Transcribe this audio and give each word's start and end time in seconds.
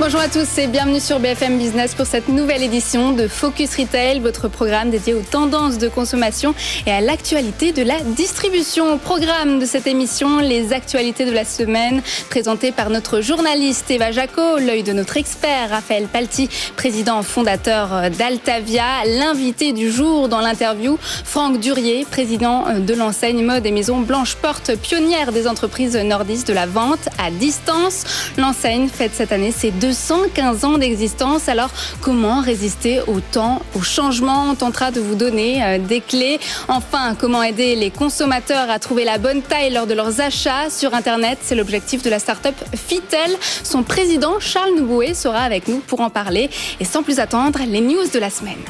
Bonjour 0.00 0.20
à 0.20 0.28
tous 0.28 0.58
et 0.58 0.68
bienvenue 0.68 1.00
sur 1.00 1.18
BFM 1.18 1.58
Business 1.58 1.96
pour 1.96 2.06
cette 2.06 2.28
nouvelle 2.28 2.62
édition 2.62 3.10
de 3.10 3.26
Focus 3.26 3.74
Retail, 3.74 4.20
votre 4.20 4.46
programme 4.46 4.90
dédié 4.90 5.12
aux 5.12 5.22
tendances 5.22 5.76
de 5.76 5.88
consommation 5.88 6.54
et 6.86 6.92
à 6.92 7.00
l'actualité 7.00 7.72
de 7.72 7.82
la 7.82 8.00
distribution. 8.00 8.96
Programme 8.98 9.58
de 9.58 9.66
cette 9.66 9.88
émission, 9.88 10.38
les 10.38 10.72
actualités 10.72 11.24
de 11.24 11.32
la 11.32 11.44
semaine 11.44 12.00
présentées 12.30 12.70
par 12.70 12.90
notre 12.90 13.20
journaliste 13.20 13.90
Eva 13.90 14.12
Jaco, 14.12 14.58
l'œil 14.58 14.84
de 14.84 14.92
notre 14.92 15.16
expert 15.16 15.70
Raphaël 15.70 16.06
Palti, 16.06 16.48
président 16.76 17.24
fondateur 17.24 18.08
d'Altavia, 18.16 19.04
l'invité 19.04 19.72
du 19.72 19.90
jour 19.90 20.28
dans 20.28 20.40
l'interview, 20.40 20.96
Franck 21.24 21.58
Durier, 21.58 22.06
président 22.08 22.66
de 22.78 22.94
l'enseigne 22.94 23.44
mode 23.44 23.66
et 23.66 23.72
maison 23.72 23.98
Blanche 23.98 24.36
Porte, 24.36 24.76
pionnière 24.76 25.32
des 25.32 25.48
entreprises 25.48 25.96
nordistes 25.96 26.46
de 26.46 26.52
la 26.52 26.66
vente 26.66 27.08
à 27.18 27.32
distance. 27.32 28.04
L'enseigne 28.36 28.88
fête 28.88 29.12
cette 29.12 29.32
année 29.32 29.50
ses 29.50 29.72
deux 29.72 29.87
115 29.92 30.64
ans 30.64 30.78
d'existence. 30.78 31.48
Alors, 31.48 31.70
comment 32.00 32.40
résister 32.40 33.00
au 33.06 33.20
temps, 33.20 33.62
au 33.74 33.82
changement? 33.82 34.50
On 34.50 34.54
tentera 34.54 34.90
de 34.90 35.00
vous 35.00 35.14
donner 35.14 35.62
euh, 35.62 35.78
des 35.78 36.00
clés. 36.00 36.40
Enfin, 36.68 37.14
comment 37.18 37.42
aider 37.42 37.76
les 37.76 37.90
consommateurs 37.90 38.70
à 38.70 38.78
trouver 38.78 39.04
la 39.04 39.18
bonne 39.18 39.42
taille 39.42 39.72
lors 39.72 39.86
de 39.86 39.94
leurs 39.94 40.20
achats? 40.20 40.70
Sur 40.70 40.94
Internet 40.94 41.38
C'est 41.42 41.54
l'objectif 41.54 42.02
de 42.02 42.10
la 42.10 42.18
start-up 42.18 42.54
Fitel. 42.74 43.30
Son 43.62 43.82
président, 43.82 44.40
Charles 44.40 44.74
Nouboué, 44.76 45.14
sera 45.14 45.40
avec 45.40 45.68
nous 45.68 45.78
pour 45.78 46.00
en 46.00 46.10
parler. 46.10 46.50
Et 46.80 46.84
sans 46.84 47.02
plus 47.02 47.18
attendre, 47.18 47.60
les 47.66 47.80
news 47.80 48.08
de 48.12 48.18
la 48.18 48.30
semaine. 48.30 48.62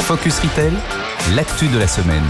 Focus 0.00 0.40
Retail, 0.40 0.72
l'actu 1.34 1.68
de 1.68 1.78
la 1.78 1.86
semaine. 1.86 2.24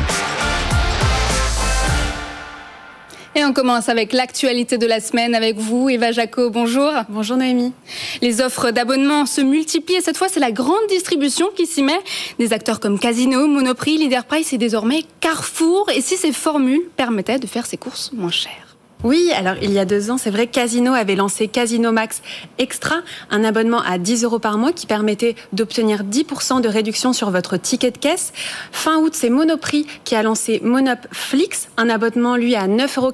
Et 3.34 3.46
on 3.46 3.54
commence 3.54 3.88
avec 3.88 4.12
l'actualité 4.12 4.76
de 4.76 4.86
la 4.86 5.00
semaine 5.00 5.34
avec 5.34 5.56
vous, 5.56 5.88
Eva 5.88 6.12
Jaco. 6.12 6.50
Bonjour. 6.50 6.92
Bonjour 7.08 7.38
Noémie. 7.38 7.72
Les 8.20 8.42
offres 8.42 8.70
d'abonnement 8.72 9.24
se 9.24 9.40
multiplient 9.40 9.96
et 9.96 10.00
cette 10.02 10.18
fois 10.18 10.28
c'est 10.28 10.38
la 10.38 10.52
grande 10.52 10.86
distribution 10.90 11.46
qui 11.56 11.66
s'y 11.66 11.82
met. 11.82 11.98
Des 12.38 12.52
acteurs 12.52 12.78
comme 12.78 12.98
Casino, 12.98 13.46
Monoprix, 13.46 13.96
Leader 13.96 14.26
Price 14.26 14.52
et 14.52 14.58
désormais 14.58 15.04
Carrefour. 15.20 15.88
Et 15.94 16.02
si 16.02 16.18
ces 16.18 16.32
formules 16.32 16.82
permettaient 16.96 17.38
de 17.38 17.46
faire 17.46 17.64
ses 17.64 17.78
courses 17.78 18.12
moins 18.12 18.30
chères? 18.30 18.71
Oui, 19.04 19.32
alors 19.34 19.56
il 19.60 19.72
y 19.72 19.80
a 19.80 19.84
deux 19.84 20.12
ans, 20.12 20.16
c'est 20.16 20.30
vrai, 20.30 20.46
Casino 20.46 20.92
avait 20.92 21.16
lancé 21.16 21.48
Casino 21.48 21.90
Max 21.90 22.22
Extra, 22.58 22.96
un 23.30 23.42
abonnement 23.42 23.82
à 23.82 23.98
10 23.98 24.22
euros 24.22 24.38
par 24.38 24.58
mois 24.58 24.70
qui 24.70 24.86
permettait 24.86 25.34
d'obtenir 25.52 26.04
10% 26.04 26.60
de 26.60 26.68
réduction 26.68 27.12
sur 27.12 27.30
votre 27.30 27.56
ticket 27.56 27.90
de 27.90 27.98
caisse. 27.98 28.32
Fin 28.70 28.98
août, 28.98 29.12
c'est 29.16 29.28
Monoprix 29.28 29.86
qui 30.04 30.14
a 30.14 30.22
lancé 30.22 30.60
Monop 30.62 31.00
Flix, 31.10 31.68
un 31.76 31.88
abonnement 31.88 32.36
lui 32.36 32.54
à 32.54 32.68
9,90 32.68 32.98
euros 32.98 33.12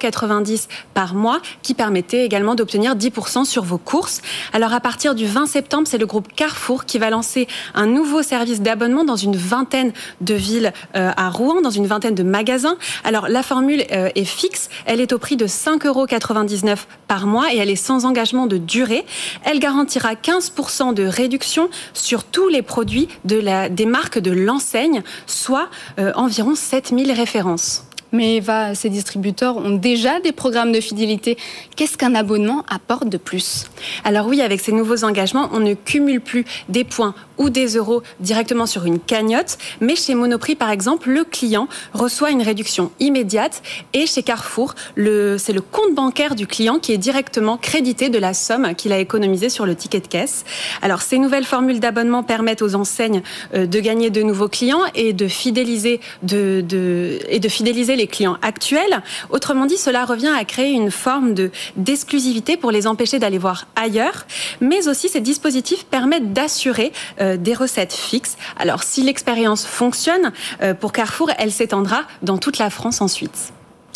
par 0.92 1.14
mois 1.14 1.40
qui 1.62 1.72
permettait 1.72 2.26
également 2.26 2.54
d'obtenir 2.54 2.94
10% 2.94 3.46
sur 3.46 3.64
vos 3.64 3.78
courses. 3.78 4.20
Alors 4.52 4.74
à 4.74 4.80
partir 4.80 5.14
du 5.14 5.24
20 5.24 5.46
septembre, 5.46 5.88
c'est 5.88 5.98
le 5.98 6.06
groupe 6.06 6.28
Carrefour 6.36 6.84
qui 6.84 6.98
va 6.98 7.08
lancer 7.08 7.48
un 7.74 7.86
nouveau 7.86 8.22
service 8.22 8.60
d'abonnement 8.60 9.04
dans 9.04 9.16
une 9.16 9.36
vingtaine 9.36 9.92
de 10.20 10.34
villes 10.34 10.74
euh, 10.96 11.12
à 11.16 11.30
Rouen, 11.30 11.62
dans 11.62 11.70
une 11.70 11.86
vingtaine 11.86 12.14
de 12.14 12.22
magasins. 12.22 12.76
Alors 13.04 13.28
la 13.28 13.42
formule 13.42 13.84
euh, 13.92 14.10
est 14.14 14.24
fixe, 14.26 14.68
elle 14.84 15.00
est 15.00 15.14
au 15.14 15.18
prix 15.18 15.36
de 15.36 15.46
5 15.46 15.77
5,99 15.78 15.86
euros 15.86 16.76
par 17.06 17.26
mois 17.26 17.52
et 17.52 17.58
elle 17.58 17.70
est 17.70 17.76
sans 17.76 18.04
engagement 18.04 18.46
de 18.46 18.58
durée. 18.58 19.04
Elle 19.44 19.60
garantira 19.60 20.14
15% 20.14 20.94
de 20.94 21.04
réduction 21.04 21.70
sur 21.94 22.24
tous 22.24 22.48
les 22.48 22.62
produits 22.62 23.08
de 23.24 23.38
la, 23.38 23.68
des 23.68 23.86
marques 23.86 24.18
de 24.18 24.30
l'enseigne, 24.30 25.02
soit 25.26 25.68
euh, 25.98 26.12
environ 26.14 26.54
7000 26.54 27.12
références. 27.12 27.87
Mais 28.12 28.36
Eva, 28.36 28.74
ces 28.74 28.88
distributeurs 28.88 29.56
ont 29.56 29.70
déjà 29.70 30.20
des 30.20 30.32
programmes 30.32 30.72
de 30.72 30.80
fidélité. 30.80 31.36
Qu'est-ce 31.76 31.98
qu'un 31.98 32.14
abonnement 32.14 32.64
apporte 32.68 33.08
de 33.08 33.18
plus? 33.18 33.66
Alors 34.04 34.26
oui, 34.26 34.40
avec 34.40 34.60
ces 34.60 34.72
nouveaux 34.72 35.04
engagements, 35.04 35.50
on 35.52 35.60
ne 35.60 35.74
cumule 35.74 36.20
plus 36.20 36.44
des 36.68 36.84
points 36.84 37.14
ou 37.38 37.50
des 37.50 37.76
euros 37.76 38.02
directement 38.20 38.66
sur 38.66 38.84
une 38.84 38.98
cagnotte, 38.98 39.58
mais 39.80 39.94
chez 39.94 40.14
Monoprix, 40.14 40.56
par 40.56 40.70
exemple, 40.70 41.10
le 41.10 41.24
client 41.24 41.68
reçoit 41.92 42.30
une 42.30 42.42
réduction 42.42 42.90
immédiate 42.98 43.62
et 43.92 44.06
chez 44.06 44.22
Carrefour, 44.22 44.74
c'est 44.96 45.52
le 45.52 45.60
compte 45.60 45.94
bancaire 45.94 46.34
du 46.34 46.46
client 46.46 46.78
qui 46.78 46.92
est 46.92 46.98
directement 46.98 47.56
crédité 47.56 48.08
de 48.08 48.18
la 48.18 48.34
somme 48.34 48.74
qu'il 48.74 48.92
a 48.92 48.98
économisée 48.98 49.48
sur 49.50 49.66
le 49.66 49.76
ticket 49.76 50.00
de 50.00 50.08
caisse. 50.08 50.44
Alors 50.82 51.02
ces 51.02 51.18
nouvelles 51.18 51.44
formules 51.44 51.80
d'abonnement 51.80 52.22
permettent 52.22 52.62
aux 52.62 52.74
enseignes 52.74 53.22
euh, 53.54 53.66
de 53.66 53.80
gagner 53.80 54.10
de 54.10 54.22
nouveaux 54.22 54.48
clients 54.48 54.82
et 54.94 55.12
de 55.12 55.28
fidéliser 55.28 56.00
de, 56.22 56.64
de, 56.66 57.18
et 57.28 57.38
de 57.38 57.48
fidéliser 57.48 57.96
les 57.98 58.06
clients 58.06 58.38
actuels. 58.40 59.02
Autrement 59.30 59.66
dit, 59.66 59.76
cela 59.76 60.04
revient 60.04 60.32
à 60.34 60.44
créer 60.44 60.72
une 60.72 60.90
forme 60.90 61.34
de 61.34 61.50
d'exclusivité 61.76 62.56
pour 62.56 62.70
les 62.70 62.86
empêcher 62.86 63.18
d'aller 63.18 63.38
voir 63.38 63.66
ailleurs, 63.76 64.26
mais 64.60 64.88
aussi 64.88 65.08
ces 65.08 65.20
dispositifs 65.20 65.84
permettent 65.84 66.32
d'assurer 66.32 66.92
euh, 67.20 67.36
des 67.36 67.54
recettes 67.54 67.92
fixes. 67.92 68.36
Alors 68.58 68.82
si 68.82 69.02
l'expérience 69.02 69.66
fonctionne 69.66 70.32
euh, 70.62 70.74
pour 70.74 70.92
Carrefour, 70.92 71.30
elle 71.38 71.52
s'étendra 71.52 72.02
dans 72.22 72.38
toute 72.38 72.58
la 72.58 72.70
France 72.70 73.00
ensuite. 73.00 73.52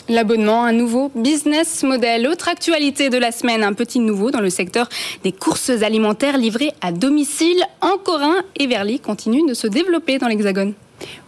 L'abonnement, 0.09 0.65
un 0.65 0.73
nouveau 0.73 1.13
business 1.15 1.85
model. 1.85 2.27
Autre 2.27 2.49
actualité 2.49 3.09
de 3.09 3.19
la 3.19 3.31
semaine, 3.31 3.63
un 3.63 3.73
petit 3.73 4.01
nouveau 4.01 4.33
dans 4.33 4.41
le 4.41 4.51
secteur 4.51 4.89
des 5.23 5.31
courses 5.31 5.71
alimentaires 5.71 6.39
livrées 6.39 6.73
à 6.81 6.91
domicile. 6.91 7.63
Encore 7.81 8.21
un, 8.21 8.43
Everly 8.59 8.99
continue 8.99 9.47
de 9.49 9.55
se 9.55 9.69
développer 9.69 10.19
dans 10.19 10.27
l'Hexagone. 10.27 10.75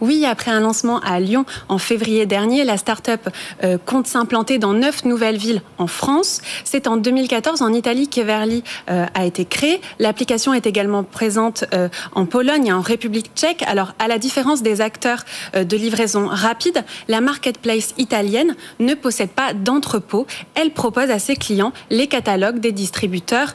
Oui, 0.01 0.25
après 0.25 0.51
un 0.51 0.59
lancement 0.59 0.99
à 0.99 1.19
Lyon 1.19 1.45
en 1.69 1.77
février 1.77 2.25
dernier, 2.25 2.63
la 2.63 2.77
start-up 2.77 3.29
euh, 3.63 3.77
compte 3.83 4.07
s'implanter 4.07 4.57
dans 4.57 4.73
neuf 4.73 5.05
nouvelles 5.05 5.37
villes 5.37 5.61
en 5.77 5.87
France. 5.87 6.41
C'est 6.63 6.87
en 6.87 6.97
2014 6.97 7.61
en 7.61 7.73
Italie 7.73 8.07
qu'Everly 8.07 8.63
euh, 8.89 9.05
a 9.13 9.25
été 9.25 9.45
créée. 9.45 9.81
L'application 9.99 10.53
est 10.53 10.67
également 10.67 11.03
présente 11.03 11.65
euh, 11.73 11.89
en 12.13 12.25
Pologne 12.25 12.67
et 12.67 12.73
en 12.73 12.81
République 12.81 13.31
tchèque. 13.35 13.63
Alors, 13.67 13.93
à 13.99 14.07
la 14.07 14.17
différence 14.17 14.61
des 14.61 14.81
acteurs 14.81 15.23
de 15.55 15.77
livraison 15.77 16.27
rapide, 16.27 16.83
la 17.07 17.21
marketplace 17.21 17.93
italienne 17.97 18.55
ne 18.79 18.93
possède 18.93 19.29
pas 19.29 19.53
d'entrepôt. 19.53 20.27
Elle 20.55 20.71
propose 20.71 21.09
à 21.09 21.19
ses 21.19 21.35
clients 21.35 21.73
les 21.89 22.07
catalogues 22.07 22.59
des 22.59 22.71
distributeurs 22.71 23.53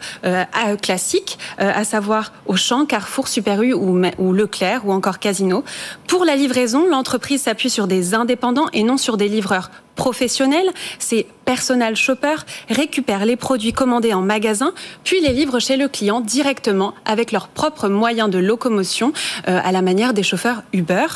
classiques, 0.83 1.39
à 1.59 1.85
savoir 1.85 2.33
Auchan, 2.47 2.87
Carrefour, 2.87 3.29
Super 3.29 3.63
U 3.63 3.73
ou, 3.73 4.01
ou 4.19 4.33
Leclerc 4.33 4.87
ou 4.87 4.93
encore 4.93 5.19
Casino 5.19 5.65
pour 6.11 6.25
la 6.25 6.35
livraison, 6.35 6.89
l'entreprise 6.89 7.43
s'appuie 7.43 7.71
sur 7.71 7.87
des 7.87 8.15
indépendants 8.15 8.67
et 8.73 8.83
non 8.83 8.97
sur 8.97 9.17
des 9.17 9.29
livreurs 9.29 9.71
professionnels. 9.95 10.69
Ces 10.99 11.25
personal 11.45 11.95
shoppers 11.95 12.45
récupèrent 12.69 13.25
les 13.25 13.37
produits 13.37 13.73
commandés 13.73 14.13
en 14.13 14.21
magasin, 14.21 14.73
puis 15.05 15.21
les 15.21 15.33
livrent 15.33 15.61
chez 15.61 15.77
le 15.77 15.87
client 15.87 16.21
directement 16.21 16.95
avec 17.05 17.31
leurs 17.31 17.47
propres 17.47 17.89
moyens 17.89 18.29
de 18.29 18.39
locomotion, 18.39 19.13
euh, 19.47 19.61
à 19.63 19.71
la 19.71 19.83
manière 19.83 20.13
des 20.13 20.25
chauffeurs 20.25 20.65
Uber. 20.73 21.07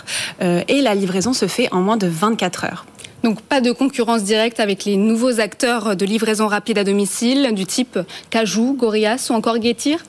Euh, 0.42 0.62
et 0.68 0.80
la 0.80 0.94
livraison 0.94 1.32
se 1.32 1.48
fait 1.48 1.68
en 1.72 1.80
moins 1.80 1.96
de 1.96 2.06
24 2.06 2.64
heures. 2.66 2.86
Donc 3.24 3.40
pas 3.40 3.60
de 3.60 3.72
concurrence 3.72 4.22
directe 4.22 4.60
avec 4.60 4.84
les 4.84 4.96
nouveaux 4.96 5.40
acteurs 5.40 5.96
de 5.96 6.06
livraison 6.06 6.46
rapide 6.46 6.78
à 6.78 6.84
domicile 6.84 7.52
du 7.52 7.66
type 7.66 7.98
Cajou, 8.30 8.76
Gorias 8.78 9.26
ou 9.30 9.32
encore 9.32 9.60
Getir? 9.60 10.04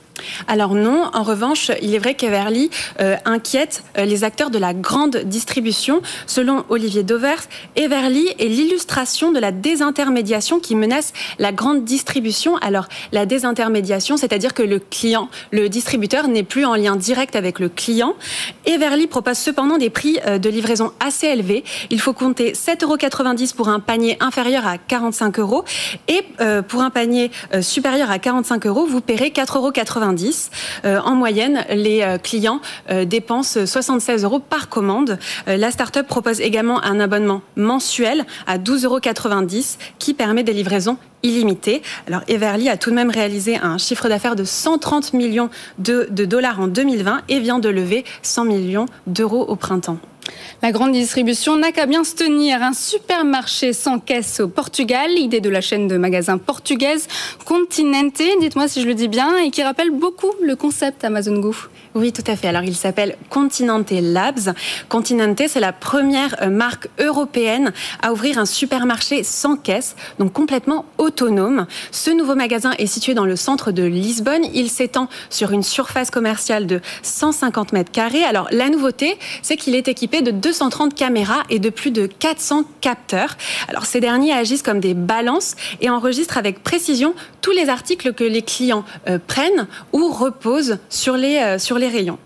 Alors 0.48 0.74
non, 0.74 1.10
en 1.12 1.22
revanche, 1.22 1.70
il 1.82 1.94
est 1.94 1.98
vrai 1.98 2.14
qu'Everly 2.14 2.70
euh, 3.00 3.16
inquiète 3.24 3.82
euh, 3.98 4.04
les 4.04 4.24
acteurs 4.24 4.50
de 4.50 4.58
la 4.58 4.74
grande 4.74 5.16
distribution. 5.16 6.02
Selon 6.26 6.64
Olivier 6.68 7.02
Dovers, 7.02 7.42
Everly 7.76 8.28
est 8.38 8.48
l'illustration 8.48 9.32
de 9.32 9.38
la 9.38 9.52
désintermédiation 9.52 10.60
qui 10.60 10.74
menace 10.74 11.12
la 11.38 11.52
grande 11.52 11.84
distribution. 11.84 12.56
Alors 12.58 12.86
la 13.12 13.26
désintermédiation, 13.26 14.16
c'est-à-dire 14.16 14.54
que 14.54 14.62
le 14.62 14.78
client, 14.78 15.28
le 15.50 15.68
distributeur 15.68 16.28
n'est 16.28 16.42
plus 16.42 16.64
en 16.64 16.74
lien 16.74 16.96
direct 16.96 17.36
avec 17.36 17.58
le 17.58 17.68
client. 17.68 18.14
Everly 18.66 19.06
propose 19.06 19.38
cependant 19.38 19.78
des 19.78 19.90
prix 19.90 20.18
euh, 20.26 20.38
de 20.38 20.48
livraison 20.48 20.92
assez 21.00 21.26
élevés. 21.26 21.64
Il 21.90 22.00
faut 22.00 22.12
compter 22.12 22.52
7,90 22.52 22.84
euros 22.84 22.96
pour 23.56 23.68
un 23.68 23.80
panier 23.80 24.16
inférieur 24.20 24.66
à 24.66 24.78
45 24.78 25.38
euros 25.38 25.64
et 26.08 26.22
pour 26.68 26.82
un 26.82 26.90
panier 26.90 27.30
supérieur 27.60 28.10
à 28.10 28.18
45 28.18 28.66
euros, 28.66 28.86
vous 28.86 29.00
paierez 29.00 29.28
4,90 29.30 29.56
euros 29.56 29.72
euh, 30.84 31.00
en 31.00 31.14
moyenne, 31.14 31.64
les 31.70 32.02
euh, 32.02 32.18
clients 32.18 32.60
euh, 32.90 33.04
dépensent 33.04 33.66
76 33.66 34.24
euros 34.24 34.38
par 34.38 34.68
commande. 34.68 35.18
la 35.46 35.70
start-up 35.70 36.06
propose 36.06 36.40
également 36.40 36.82
un 36.84 37.00
abonnement 37.00 37.42
mensuel 37.56 38.24
à 38.46 38.58
12,90 38.58 38.84
euros 38.86 39.00
qui 39.98 40.14
permet 40.14 40.42
des 40.42 40.52
livraisons 40.52 40.98
illimitées. 41.22 41.82
Alors 42.06 42.22
Everly 42.28 42.68
a 42.68 42.76
tout 42.76 42.90
de 42.90 42.94
même 42.94 43.10
réalisé 43.10 43.56
un 43.56 43.78
chiffre 43.78 44.08
d'affaires 44.08 44.36
de 44.36 44.44
130 44.44 45.12
millions 45.12 45.50
de, 45.78 46.06
de 46.10 46.24
dollars 46.24 46.60
en 46.60 46.68
2020 46.68 47.22
et 47.28 47.40
vient 47.40 47.58
de 47.58 47.68
lever 47.68 48.04
100 48.22 48.44
millions 48.44 48.86
d'euros 49.06 49.42
au 49.42 49.56
printemps. 49.56 49.98
La 50.62 50.72
grande 50.72 50.92
distribution 50.92 51.56
n'a 51.56 51.72
qu'à 51.72 51.86
bien 51.86 52.04
se 52.04 52.14
tenir. 52.14 52.62
Un 52.62 52.72
supermarché 52.72 53.72
sans 53.72 53.98
caisse 53.98 54.40
au 54.40 54.48
Portugal, 54.48 55.10
idée 55.12 55.40
de 55.40 55.50
la 55.50 55.60
chaîne 55.60 55.86
de 55.86 55.96
magasins 55.96 56.38
portugaise 56.38 57.08
Continente, 57.44 58.22
dites-moi 58.40 58.68
si 58.68 58.82
je 58.82 58.86
le 58.86 58.94
dis 58.94 59.08
bien, 59.08 59.36
et 59.38 59.50
qui 59.50 59.62
rappelle 59.62 59.90
beaucoup 59.90 60.32
le 60.42 60.56
concept 60.56 61.04
Amazon 61.04 61.38
Go. 61.38 61.54
Oui, 61.96 62.12
tout 62.12 62.24
à 62.26 62.36
fait. 62.36 62.48
Alors, 62.48 62.62
il 62.62 62.76
s'appelle 62.76 63.16
Continente 63.30 63.90
Labs. 63.90 64.54
Continente, 64.90 65.40
c'est 65.48 65.60
la 65.60 65.72
première 65.72 66.36
euh, 66.42 66.50
marque 66.50 66.88
européenne 66.98 67.72
à 68.02 68.12
ouvrir 68.12 68.38
un 68.38 68.44
supermarché 68.44 69.22
sans 69.24 69.56
caisse, 69.56 69.96
donc 70.18 70.34
complètement 70.34 70.84
autonome. 70.98 71.66
Ce 71.92 72.10
nouveau 72.10 72.34
magasin 72.34 72.72
est 72.78 72.86
situé 72.86 73.14
dans 73.14 73.24
le 73.24 73.34
centre 73.34 73.72
de 73.72 73.82
Lisbonne. 73.82 74.44
Il 74.52 74.68
s'étend 74.68 75.08
sur 75.30 75.52
une 75.52 75.62
surface 75.62 76.10
commerciale 76.10 76.66
de 76.66 76.82
150 77.02 77.72
mètres 77.72 77.92
carrés. 77.92 78.24
Alors, 78.24 78.48
la 78.50 78.68
nouveauté, 78.68 79.18
c'est 79.40 79.56
qu'il 79.56 79.74
est 79.74 79.88
équipé 79.88 80.15
de 80.22 80.30
230 80.30 80.94
caméras 80.94 81.42
et 81.50 81.58
de 81.58 81.70
plus 81.70 81.90
de 81.90 82.06
400 82.06 82.64
capteurs. 82.80 83.36
Alors, 83.68 83.86
ces 83.86 84.00
derniers 84.00 84.32
agissent 84.32 84.62
comme 84.62 84.80
des 84.80 84.94
balances 84.94 85.56
et 85.80 85.90
enregistrent 85.90 86.38
avec 86.38 86.62
précision 86.62 87.14
tous 87.40 87.52
les 87.52 87.68
articles 87.68 88.12
que 88.12 88.24
les 88.24 88.42
clients 88.42 88.84
euh, 89.08 89.18
prennent 89.24 89.66
ou 89.92 90.10
reposent 90.12 90.78
sur 90.88 91.16
les, 91.16 91.38
euh, 91.38 91.58
sur 91.58 91.78
les 91.78 91.88
rayons. 91.88 92.18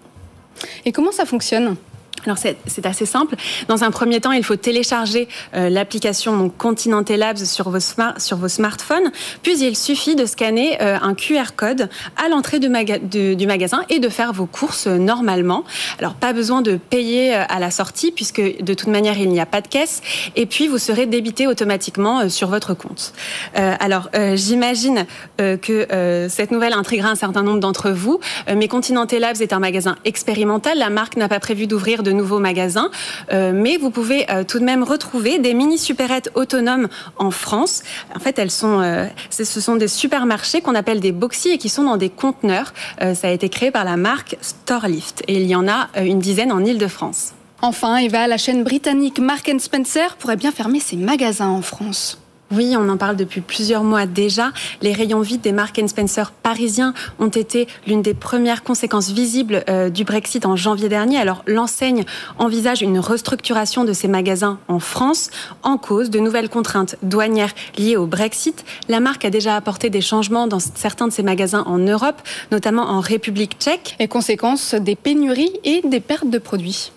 Et 0.84 0.92
comment 0.92 1.12
ça 1.12 1.26
fonctionne? 1.26 1.76
Alors 2.24 2.38
c'est 2.38 2.86
assez 2.86 3.06
simple. 3.06 3.36
Dans 3.68 3.84
un 3.84 3.90
premier 3.90 4.20
temps, 4.20 4.32
il 4.32 4.44
faut 4.44 4.56
télécharger 4.56 5.28
euh, 5.54 5.68
l'application 5.68 6.48
Continental 6.50 7.18
Labs 7.18 7.38
sur 7.38 7.70
vos, 7.70 7.78
sur 8.18 8.36
vos 8.36 8.48
smartphones. 8.48 9.10
Puis 9.42 9.58
il 9.60 9.76
suffit 9.76 10.16
de 10.16 10.26
scanner 10.26 10.80
euh, 10.82 10.98
un 11.00 11.14
QR 11.14 11.54
code 11.56 11.88
à 12.22 12.28
l'entrée 12.28 12.58
du 12.60 12.68
magasin 12.68 13.82
et 13.88 13.98
de 13.98 14.08
faire 14.08 14.32
vos 14.32 14.46
courses 14.46 14.86
euh, 14.86 14.98
normalement. 14.98 15.64
Alors 15.98 16.14
pas 16.14 16.32
besoin 16.32 16.62
de 16.62 16.76
payer 16.76 17.34
à 17.34 17.58
la 17.58 17.70
sortie 17.70 18.12
puisque 18.12 18.40
de 18.40 18.74
toute 18.74 18.88
manière 18.88 19.18
il 19.18 19.28
n'y 19.30 19.40
a 19.40 19.46
pas 19.46 19.60
de 19.60 19.68
caisse. 19.68 20.02
Et 20.36 20.46
puis 20.46 20.68
vous 20.68 20.78
serez 20.78 21.06
débité 21.06 21.46
automatiquement 21.46 22.28
sur 22.28 22.48
votre 22.48 22.74
compte. 22.74 23.12
alors 23.54 24.08
j'imagine 24.34 25.06
que 25.38 26.26
cette 26.28 26.50
nouvelle 26.50 26.72
intriguera 26.72 27.10
un 27.10 27.14
certain 27.14 27.42
nombre 27.42 27.60
d'entre 27.60 27.90
vous. 27.90 28.20
mais 28.54 28.68
Continental 28.68 29.20
Labs 29.20 29.40
est 29.40 29.52
un 29.52 29.58
magasin 29.58 29.96
expérimental. 30.04 30.78
La 30.78 30.90
marque 30.90 31.16
n'a 31.16 31.28
pas 31.28 31.40
prévu 31.40 31.66
d'ouvrir 31.66 32.02
de 32.02 32.09
de 32.10 32.16
nouveaux 32.16 32.40
magasins, 32.40 32.90
euh, 33.32 33.52
mais 33.54 33.76
vous 33.76 33.90
pouvez 33.90 34.28
euh, 34.30 34.42
tout 34.42 34.58
de 34.58 34.64
même 34.64 34.82
retrouver 34.82 35.38
des 35.38 35.54
mini 35.54 35.78
supérettes 35.78 36.30
autonomes 36.34 36.88
en 37.16 37.30
France. 37.30 37.82
En 38.14 38.18
fait, 38.18 38.38
elles 38.38 38.50
sont, 38.50 38.80
euh, 38.80 39.06
ce 39.30 39.44
sont 39.44 39.76
des 39.76 39.88
supermarchés 39.88 40.60
qu'on 40.60 40.74
appelle 40.74 41.00
des 41.00 41.12
boxy 41.12 41.50
et 41.50 41.58
qui 41.58 41.68
sont 41.68 41.84
dans 41.84 41.96
des 41.96 42.10
conteneurs. 42.10 42.72
ça 42.98 43.28
a 43.28 43.30
été 43.30 43.48
créé 43.48 43.70
par 43.70 43.84
la 43.84 43.96
marque 43.96 44.36
Storelift 44.40 45.22
et 45.28 45.36
il 45.36 45.46
y 45.46 45.54
en 45.54 45.68
a 45.68 45.88
une 46.02 46.18
dizaine 46.18 46.52
en 46.52 46.64
Ile-de-France. 46.64 47.32
Enfin, 47.62 47.96
Eva, 47.98 48.26
la 48.26 48.38
chaîne 48.38 48.64
britannique 48.64 49.18
Mark 49.18 49.50
Spencer 49.58 50.16
pourrait 50.18 50.36
bien 50.36 50.50
fermer 50.50 50.80
ses 50.80 50.96
magasins 50.96 51.48
en 51.48 51.62
France. 51.62 52.18
Oui, 52.52 52.74
on 52.76 52.88
en 52.88 52.96
parle 52.96 53.14
depuis 53.14 53.40
plusieurs 53.40 53.84
mois 53.84 54.06
déjà. 54.06 54.50
Les 54.82 54.92
rayons 54.92 55.20
vides 55.20 55.40
des 55.40 55.52
Mark 55.52 55.80
Spencer 55.86 56.32
parisiens 56.32 56.94
ont 57.20 57.28
été 57.28 57.68
l'une 57.86 58.02
des 58.02 58.12
premières 58.12 58.64
conséquences 58.64 59.10
visibles 59.12 59.62
euh, 59.68 59.88
du 59.88 60.02
Brexit 60.02 60.44
en 60.44 60.56
janvier 60.56 60.88
dernier. 60.88 61.18
Alors 61.18 61.44
l'enseigne 61.46 62.04
envisage 62.38 62.82
une 62.82 62.98
restructuration 62.98 63.84
de 63.84 63.92
ses 63.92 64.08
magasins 64.08 64.58
en 64.66 64.80
France 64.80 65.30
en 65.62 65.78
cause 65.78 66.10
de 66.10 66.18
nouvelles 66.18 66.48
contraintes 66.48 66.96
douanières 67.02 67.54
liées 67.78 67.96
au 67.96 68.06
Brexit. 68.06 68.64
La 68.88 68.98
marque 68.98 69.24
a 69.24 69.30
déjà 69.30 69.54
apporté 69.54 69.88
des 69.88 70.00
changements 70.00 70.48
dans 70.48 70.58
certains 70.58 71.06
de 71.06 71.12
ses 71.12 71.22
magasins 71.22 71.62
en 71.66 71.78
Europe, 71.78 72.20
notamment 72.50 72.82
en 72.82 72.98
République 72.98 73.58
tchèque. 73.60 73.94
Et 74.00 74.08
conséquence 74.08 74.74
des 74.74 74.96
pénuries 74.96 75.52
et 75.62 75.82
des 75.84 76.00
pertes 76.00 76.28
de 76.28 76.38
produits. 76.38 76.90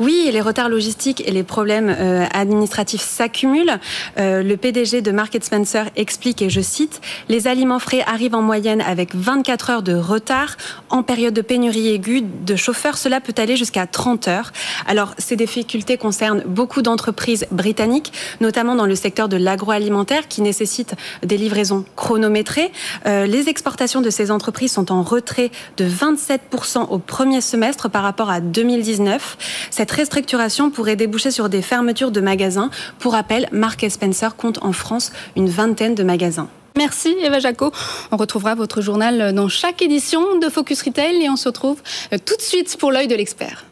Oui, 0.00 0.28
les 0.30 0.40
retards 0.40 0.68
logistiques 0.68 1.22
et 1.26 1.32
les 1.32 1.42
problèmes 1.42 1.94
euh, 1.98 2.26
administratifs 2.32 3.02
s'accumulent. 3.02 3.78
Euh, 4.18 4.42
le 4.42 4.56
PDG 4.56 4.85
de 4.92 5.10
Market 5.10 5.44
Spencer 5.44 5.90
explique, 5.96 6.42
et 6.42 6.50
je 6.50 6.60
cite, 6.60 7.00
Les 7.28 7.48
aliments 7.48 7.80
frais 7.80 8.04
arrivent 8.06 8.36
en 8.36 8.42
moyenne 8.42 8.80
avec 8.80 9.16
24 9.16 9.70
heures 9.70 9.82
de 9.82 9.94
retard. 9.94 10.56
En 10.90 11.02
période 11.02 11.34
de 11.34 11.40
pénurie 11.40 11.88
aiguë 11.88 12.22
de 12.22 12.54
chauffeurs, 12.54 12.96
cela 12.96 13.20
peut 13.20 13.34
aller 13.36 13.56
jusqu'à 13.56 13.88
30 13.88 14.28
heures. 14.28 14.52
Alors, 14.86 15.12
ces 15.18 15.34
difficultés 15.34 15.98
concernent 15.98 16.42
beaucoup 16.46 16.82
d'entreprises 16.82 17.46
britanniques, 17.50 18.12
notamment 18.40 18.76
dans 18.76 18.86
le 18.86 18.94
secteur 18.94 19.28
de 19.28 19.36
l'agroalimentaire, 19.36 20.28
qui 20.28 20.40
nécessite 20.40 20.94
des 21.24 21.36
livraisons 21.36 21.84
chronométrées. 21.96 22.70
Euh, 23.06 23.26
les 23.26 23.48
exportations 23.48 24.00
de 24.00 24.10
ces 24.10 24.30
entreprises 24.30 24.72
sont 24.72 24.92
en 24.92 25.02
retrait 25.02 25.50
de 25.78 25.88
27% 25.88 26.86
au 26.90 26.98
premier 26.98 27.40
semestre 27.40 27.90
par 27.90 28.04
rapport 28.04 28.30
à 28.30 28.40
2019. 28.40 29.68
Cette 29.70 29.90
restructuration 29.90 30.70
pourrait 30.70 30.96
déboucher 30.96 31.32
sur 31.32 31.48
des 31.48 31.62
fermetures 31.62 32.12
de 32.12 32.20
magasins. 32.20 32.70
Pour 33.00 33.12
rappel, 33.12 33.48
Mark 33.50 33.84
Spencer 33.90 34.36
compte 34.36 34.62
en 34.62 34.72
France 34.76 35.12
une 35.36 35.48
vingtaine 35.48 35.94
de 35.94 36.02
magasins. 36.02 36.48
Merci 36.76 37.16
Eva 37.22 37.38
Jaco. 37.38 37.72
On 38.12 38.16
retrouvera 38.16 38.54
votre 38.54 38.82
journal 38.82 39.34
dans 39.34 39.48
chaque 39.48 39.80
édition 39.80 40.38
de 40.38 40.48
Focus 40.48 40.82
Retail 40.82 41.22
et 41.22 41.30
on 41.30 41.36
se 41.36 41.48
retrouve 41.48 41.80
euh, 42.12 42.18
tout 42.24 42.36
de 42.36 42.42
suite 42.42 42.76
pour 42.78 42.92
l'œil 42.92 43.08
de 43.08 43.14
l'expert. 43.14 43.64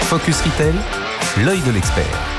Focus 0.00 0.40
Retail, 0.40 0.74
l'œil 1.44 1.60
de 1.60 1.72
l'expert. 1.72 2.35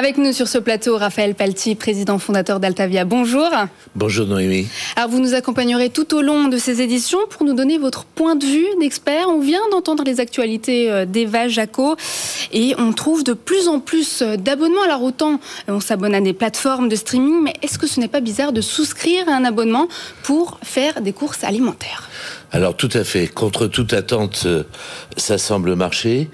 Avec 0.00 0.16
nous 0.16 0.32
sur 0.32 0.48
ce 0.48 0.56
plateau, 0.56 0.96
Raphaël 0.96 1.34
Palti, 1.34 1.74
président 1.74 2.18
fondateur 2.18 2.58
d'Altavia. 2.58 3.04
Bonjour. 3.04 3.50
Bonjour 3.94 4.26
Noémie. 4.26 4.66
Alors 4.96 5.10
vous 5.10 5.20
nous 5.20 5.34
accompagnerez 5.34 5.90
tout 5.90 6.14
au 6.14 6.22
long 6.22 6.48
de 6.48 6.56
ces 6.56 6.80
éditions 6.80 7.18
pour 7.28 7.44
nous 7.44 7.52
donner 7.52 7.76
votre 7.76 8.06
point 8.06 8.34
de 8.34 8.46
vue 8.46 8.64
d'expert. 8.80 9.28
On 9.28 9.40
vient 9.40 9.60
d'entendre 9.70 10.02
les 10.06 10.18
actualités 10.18 10.90
euh, 10.90 11.04
d'Eva 11.04 11.48
Jaco 11.48 11.96
et 12.50 12.74
on 12.78 12.94
trouve 12.94 13.24
de 13.24 13.34
plus 13.34 13.68
en 13.68 13.78
plus 13.78 14.22
euh, 14.22 14.38
d'abonnements. 14.38 14.84
Alors 14.84 15.02
autant 15.02 15.34
euh, 15.68 15.74
on 15.74 15.80
s'abonne 15.80 16.14
à 16.14 16.22
des 16.22 16.32
plateformes 16.32 16.88
de 16.88 16.96
streaming, 16.96 17.42
mais 17.42 17.52
est-ce 17.60 17.78
que 17.78 17.86
ce 17.86 18.00
n'est 18.00 18.08
pas 18.08 18.20
bizarre 18.20 18.52
de 18.52 18.62
souscrire 18.62 19.28
à 19.28 19.32
un 19.32 19.44
abonnement 19.44 19.86
pour 20.22 20.60
faire 20.62 21.02
des 21.02 21.12
courses 21.12 21.44
alimentaires? 21.44 22.08
Alors 22.52 22.76
tout 22.76 22.90
à 22.94 23.04
fait, 23.04 23.28
contre 23.28 23.68
toute 23.68 23.92
attente, 23.92 24.42
euh, 24.46 24.64
ça 25.16 25.38
semble 25.38 25.76
marcher. 25.76 26.30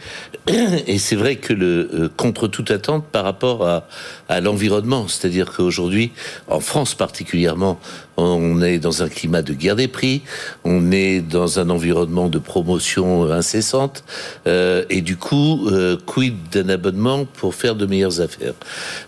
Et 0.87 0.99
c'est 0.99 1.17
vrai 1.17 1.37
que 1.37 1.53
le 1.53 1.91
euh, 1.93 2.09
contre 2.17 2.49
toute 2.49 2.71
attente 2.71 3.05
par 3.05 3.25
rapport 3.25 3.67
à, 3.67 4.41
l'environnement, 4.41 5.07
c'est-à-dire 5.09 5.53
qu'aujourd'hui, 5.53 6.13
en 6.49 6.61
France 6.61 6.95
particulièrement, 6.95 7.79
on 8.17 8.63
est 8.63 8.79
dans 8.79 9.03
un 9.03 9.09
climat 9.09 9.43
de 9.43 9.53
guerre 9.53 9.77
des 9.77 9.89
prix, 9.89 10.23
on 10.65 10.91
est 10.91 11.21
dans 11.21 11.61
un 11.61 11.71
environnement 11.71 12.29
de 12.29 12.39
promotion 12.39 13.31
incessante, 13.31 14.05
euh, 14.47 14.85
et 14.89 15.03
du 15.03 15.17
coup, 15.17 15.69
euh, 15.69 15.97
quid 16.07 16.35
d'un 16.51 16.69
abonnement 16.69 17.25
pour 17.25 17.55
faire 17.55 17.75
de 17.75 17.87
meilleures 17.87 18.21
affaires? 18.21 18.55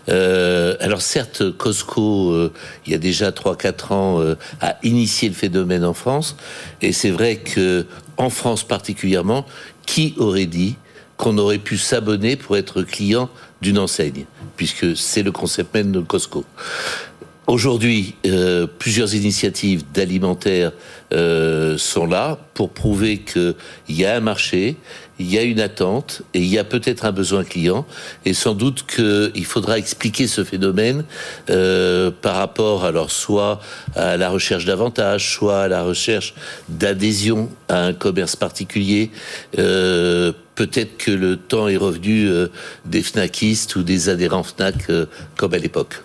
Euh, 0.09 0.75
Alors 0.79 1.01
certes, 1.01 1.51
Costco, 1.57 2.31
euh, 2.31 2.53
il 2.85 2.91
y 2.91 2.95
a 2.95 2.99
déjà 2.99 3.31
3-4 3.31 3.93
ans, 3.93 4.21
euh, 4.21 4.35
a 4.61 4.77
initié 4.83 5.29
le 5.29 5.35
phénomène 5.35 5.83
en 5.83 5.93
France, 5.93 6.35
c'est 6.99 7.11
vrai 7.11 7.37
que 7.37 7.85
en 8.17 8.29
France 8.29 8.65
particulièrement, 8.65 9.45
qui 9.85 10.13
aurait 10.17 10.47
dit 10.47 10.75
qu'on 11.15 11.37
aurait 11.37 11.57
pu 11.57 11.77
s'abonner 11.77 12.35
pour 12.35 12.57
être 12.57 12.81
client 12.81 13.29
d'une 13.61 13.77
enseigne, 13.77 14.25
puisque 14.57 14.97
c'est 14.97 15.23
le 15.23 15.31
concept 15.31 15.73
même 15.73 15.93
de 15.93 16.01
Costco. 16.01 16.43
Aujourd'hui, 17.47 18.15
euh, 18.25 18.67
plusieurs 18.67 19.15
initiatives 19.15 19.83
d'alimentaire 19.93 20.73
euh, 21.13 21.77
sont 21.77 22.05
là 22.05 22.37
pour 22.53 22.69
prouver 22.71 23.19
qu'il 23.19 23.55
y 23.87 24.05
a 24.05 24.17
un 24.17 24.19
marché, 24.19 24.75
il 25.19 25.29
y 25.29 25.37
a 25.37 25.43
une 25.43 25.59
attente 25.59 26.21
et 26.33 26.39
il 26.39 26.47
y 26.47 26.57
a 26.57 26.63
peut-être 26.63 27.05
un 27.05 27.11
besoin 27.11 27.43
client. 27.43 27.85
Et 28.25 28.33
sans 28.33 28.53
doute 28.53 28.85
qu'il 28.85 29.45
faudra 29.45 29.77
expliquer 29.77 30.27
ce 30.27 30.43
phénomène 30.43 31.03
euh, 31.49 32.09
par 32.09 32.35
rapport, 32.35 32.85
alors 32.85 33.11
soit 33.11 33.59
à 33.95 34.17
la 34.17 34.29
recherche 34.29 34.65
d'avantages, 34.65 35.33
soit 35.33 35.63
à 35.63 35.67
la 35.67 35.83
recherche 35.83 36.33
d'adhésion 36.69 37.49
à 37.67 37.85
un 37.85 37.93
commerce 37.93 38.35
particulier. 38.35 39.11
Euh, 39.57 40.31
peut-être 40.55 40.97
que 40.97 41.11
le 41.11 41.37
temps 41.37 41.67
est 41.67 41.77
revenu 41.77 42.27
euh, 42.27 42.47
des 42.85 43.01
FNACistes 43.01 43.75
ou 43.77 43.83
des 43.83 44.09
adhérents 44.09 44.43
FNAC 44.43 44.89
euh, 44.89 45.05
comme 45.37 45.53
à 45.53 45.57
l'époque. 45.57 46.03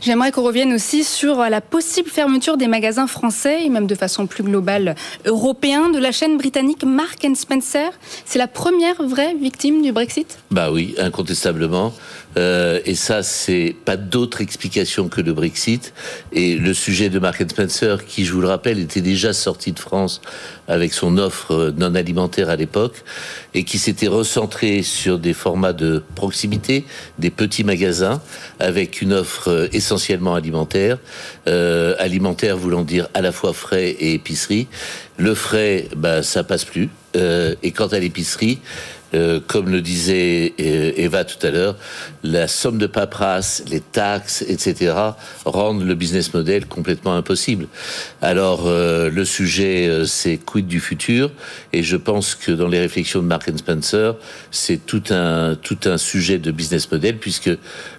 J'aimerais 0.00 0.32
qu'on 0.32 0.42
revienne 0.42 0.72
aussi 0.72 1.04
sur 1.04 1.36
la 1.36 1.60
possible 1.60 2.10
fermeture 2.10 2.56
des 2.56 2.66
magasins 2.66 3.06
français 3.06 3.64
et 3.64 3.68
même 3.68 3.86
de 3.86 3.94
façon 3.94 4.26
plus 4.26 4.42
globale 4.42 4.94
européen 5.24 5.90
de 5.90 5.98
la 5.98 6.12
chaîne 6.12 6.36
britannique 6.36 6.84
Mark 6.84 7.26
Spencer. 7.34 7.90
C'est 8.24 8.38
la 8.38 8.48
première 8.48 9.02
vraie 9.02 9.34
victime 9.34 9.82
du 9.82 9.92
Brexit? 9.92 10.38
Bah 10.50 10.70
oui, 10.70 10.94
incontestablement. 10.98 11.92
Euh, 12.36 12.80
et 12.84 12.94
ça, 12.94 13.22
c'est 13.22 13.74
pas 13.84 13.96
d'autre 13.96 14.40
explication 14.40 15.08
que 15.08 15.20
le 15.20 15.32
Brexit. 15.32 15.92
Et 16.32 16.56
le 16.56 16.74
sujet 16.74 17.08
de 17.08 17.18
Mark 17.18 17.42
Spencer, 17.48 18.04
qui, 18.06 18.24
je 18.24 18.32
vous 18.32 18.40
le 18.40 18.48
rappelle, 18.48 18.78
était 18.78 19.00
déjà 19.00 19.32
sorti 19.32 19.72
de 19.72 19.78
France 19.78 20.20
avec 20.72 20.94
son 20.94 21.18
offre 21.18 21.72
non 21.76 21.94
alimentaire 21.94 22.48
à 22.48 22.56
l'époque, 22.56 23.04
et 23.52 23.64
qui 23.64 23.78
s'était 23.78 24.08
recentré 24.08 24.82
sur 24.82 25.18
des 25.18 25.34
formats 25.34 25.74
de 25.74 26.02
proximité, 26.14 26.84
des 27.18 27.30
petits 27.30 27.62
magasins, 27.62 28.22
avec 28.58 29.02
une 29.02 29.12
offre 29.12 29.68
essentiellement 29.72 30.34
alimentaire. 30.34 30.98
Euh, 31.46 31.94
alimentaire 31.98 32.56
voulant 32.56 32.82
dire 32.82 33.08
à 33.12 33.20
la 33.20 33.32
fois 33.32 33.52
frais 33.52 33.90
et 33.90 34.14
épicerie. 34.14 34.66
Le 35.18 35.34
frais, 35.34 35.88
bah, 35.94 36.22
ça 36.22 36.42
passe 36.42 36.64
plus. 36.64 36.88
Euh, 37.16 37.54
et 37.62 37.72
quant 37.72 37.88
à 37.88 37.98
l'épicerie, 37.98 38.58
euh, 39.14 39.40
comme 39.46 39.70
le 39.70 39.80
disait 39.80 40.54
euh, 40.60 40.92
Eva 40.96 41.24
tout 41.24 41.44
à 41.46 41.50
l'heure, 41.50 41.76
la 42.22 42.48
somme 42.48 42.78
de 42.78 42.86
paperasse, 42.86 43.62
les 43.68 43.80
taxes, 43.80 44.44
etc., 44.48 44.94
rendent 45.44 45.84
le 45.84 45.94
business 45.94 46.32
model 46.32 46.66
complètement 46.66 47.14
impossible. 47.14 47.68
Alors, 48.20 48.64
euh, 48.66 49.10
le 49.10 49.24
sujet, 49.24 50.04
c'est 50.06 50.38
quid 50.38 50.66
du 50.66 50.80
futur, 50.80 51.30
et 51.72 51.82
je 51.82 51.96
pense 51.96 52.34
que 52.34 52.52
dans 52.52 52.68
les 52.68 52.80
réflexions 52.80 53.20
de 53.20 53.26
Mark 53.26 53.50
Spencer, 53.56 54.14
c'est 54.50 54.86
tout 54.86 55.02
un, 55.10 55.56
tout 55.60 55.78
un 55.84 55.98
sujet 55.98 56.38
de 56.38 56.50
business 56.50 56.90
model, 56.90 57.18
puisque 57.18 57.50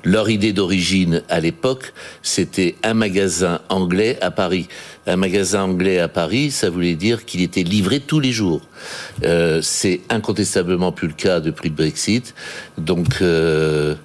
leur 0.03 0.29
idée 0.29 0.53
d'origine 0.53 1.21
à 1.29 1.39
l'époque, 1.39 1.93
c'était 2.21 2.75
un 2.83 2.93
magasin 2.93 3.59
anglais 3.69 4.17
à 4.21 4.31
Paris 4.31 4.67
un 5.05 5.15
magasin 5.15 5.63
anglais 5.63 5.99
à 5.99 6.07
Paris, 6.07 6.51
ça 6.51 6.69
voulait 6.69 6.95
dire 6.95 7.25
qu'il 7.25 7.41
était 7.41 7.63
livré 7.63 7.99
tous 7.99 8.19
les 8.19 8.31
jours. 8.31 8.61
Euh, 9.23 9.61
c'est 9.61 10.01
incontestablement 10.09 10.91
plus 10.91 11.07
le 11.07 11.13
cas 11.13 11.39
depuis 11.39 11.69
le 11.69 11.75
Brexit. 11.75 12.33
Donc, 12.77 13.21
euh, 13.21 13.95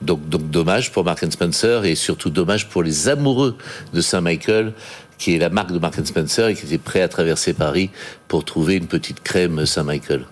donc, 0.00 0.28
donc 0.28 0.50
dommage 0.50 0.92
pour 0.92 1.04
Mark 1.04 1.24
Spencer 1.30 1.84
et 1.84 1.94
surtout 1.94 2.30
dommage 2.30 2.68
pour 2.68 2.82
les 2.82 3.08
amoureux 3.08 3.56
de 3.92 4.00
Saint-Michael 4.00 4.72
qui 5.18 5.34
est 5.34 5.38
la 5.38 5.48
marque 5.48 5.72
de 5.72 5.78
Mark 5.78 5.94
Spencer 6.04 6.48
et 6.48 6.54
qui 6.54 6.66
était 6.66 6.78
prêt 6.78 7.00
à 7.00 7.08
traverser 7.08 7.54
Paris 7.54 7.90
pour 8.28 8.44
trouver 8.44 8.74
une 8.74 8.86
petite 8.86 9.22
crème 9.22 9.64
Saint-Michael. 9.64 10.26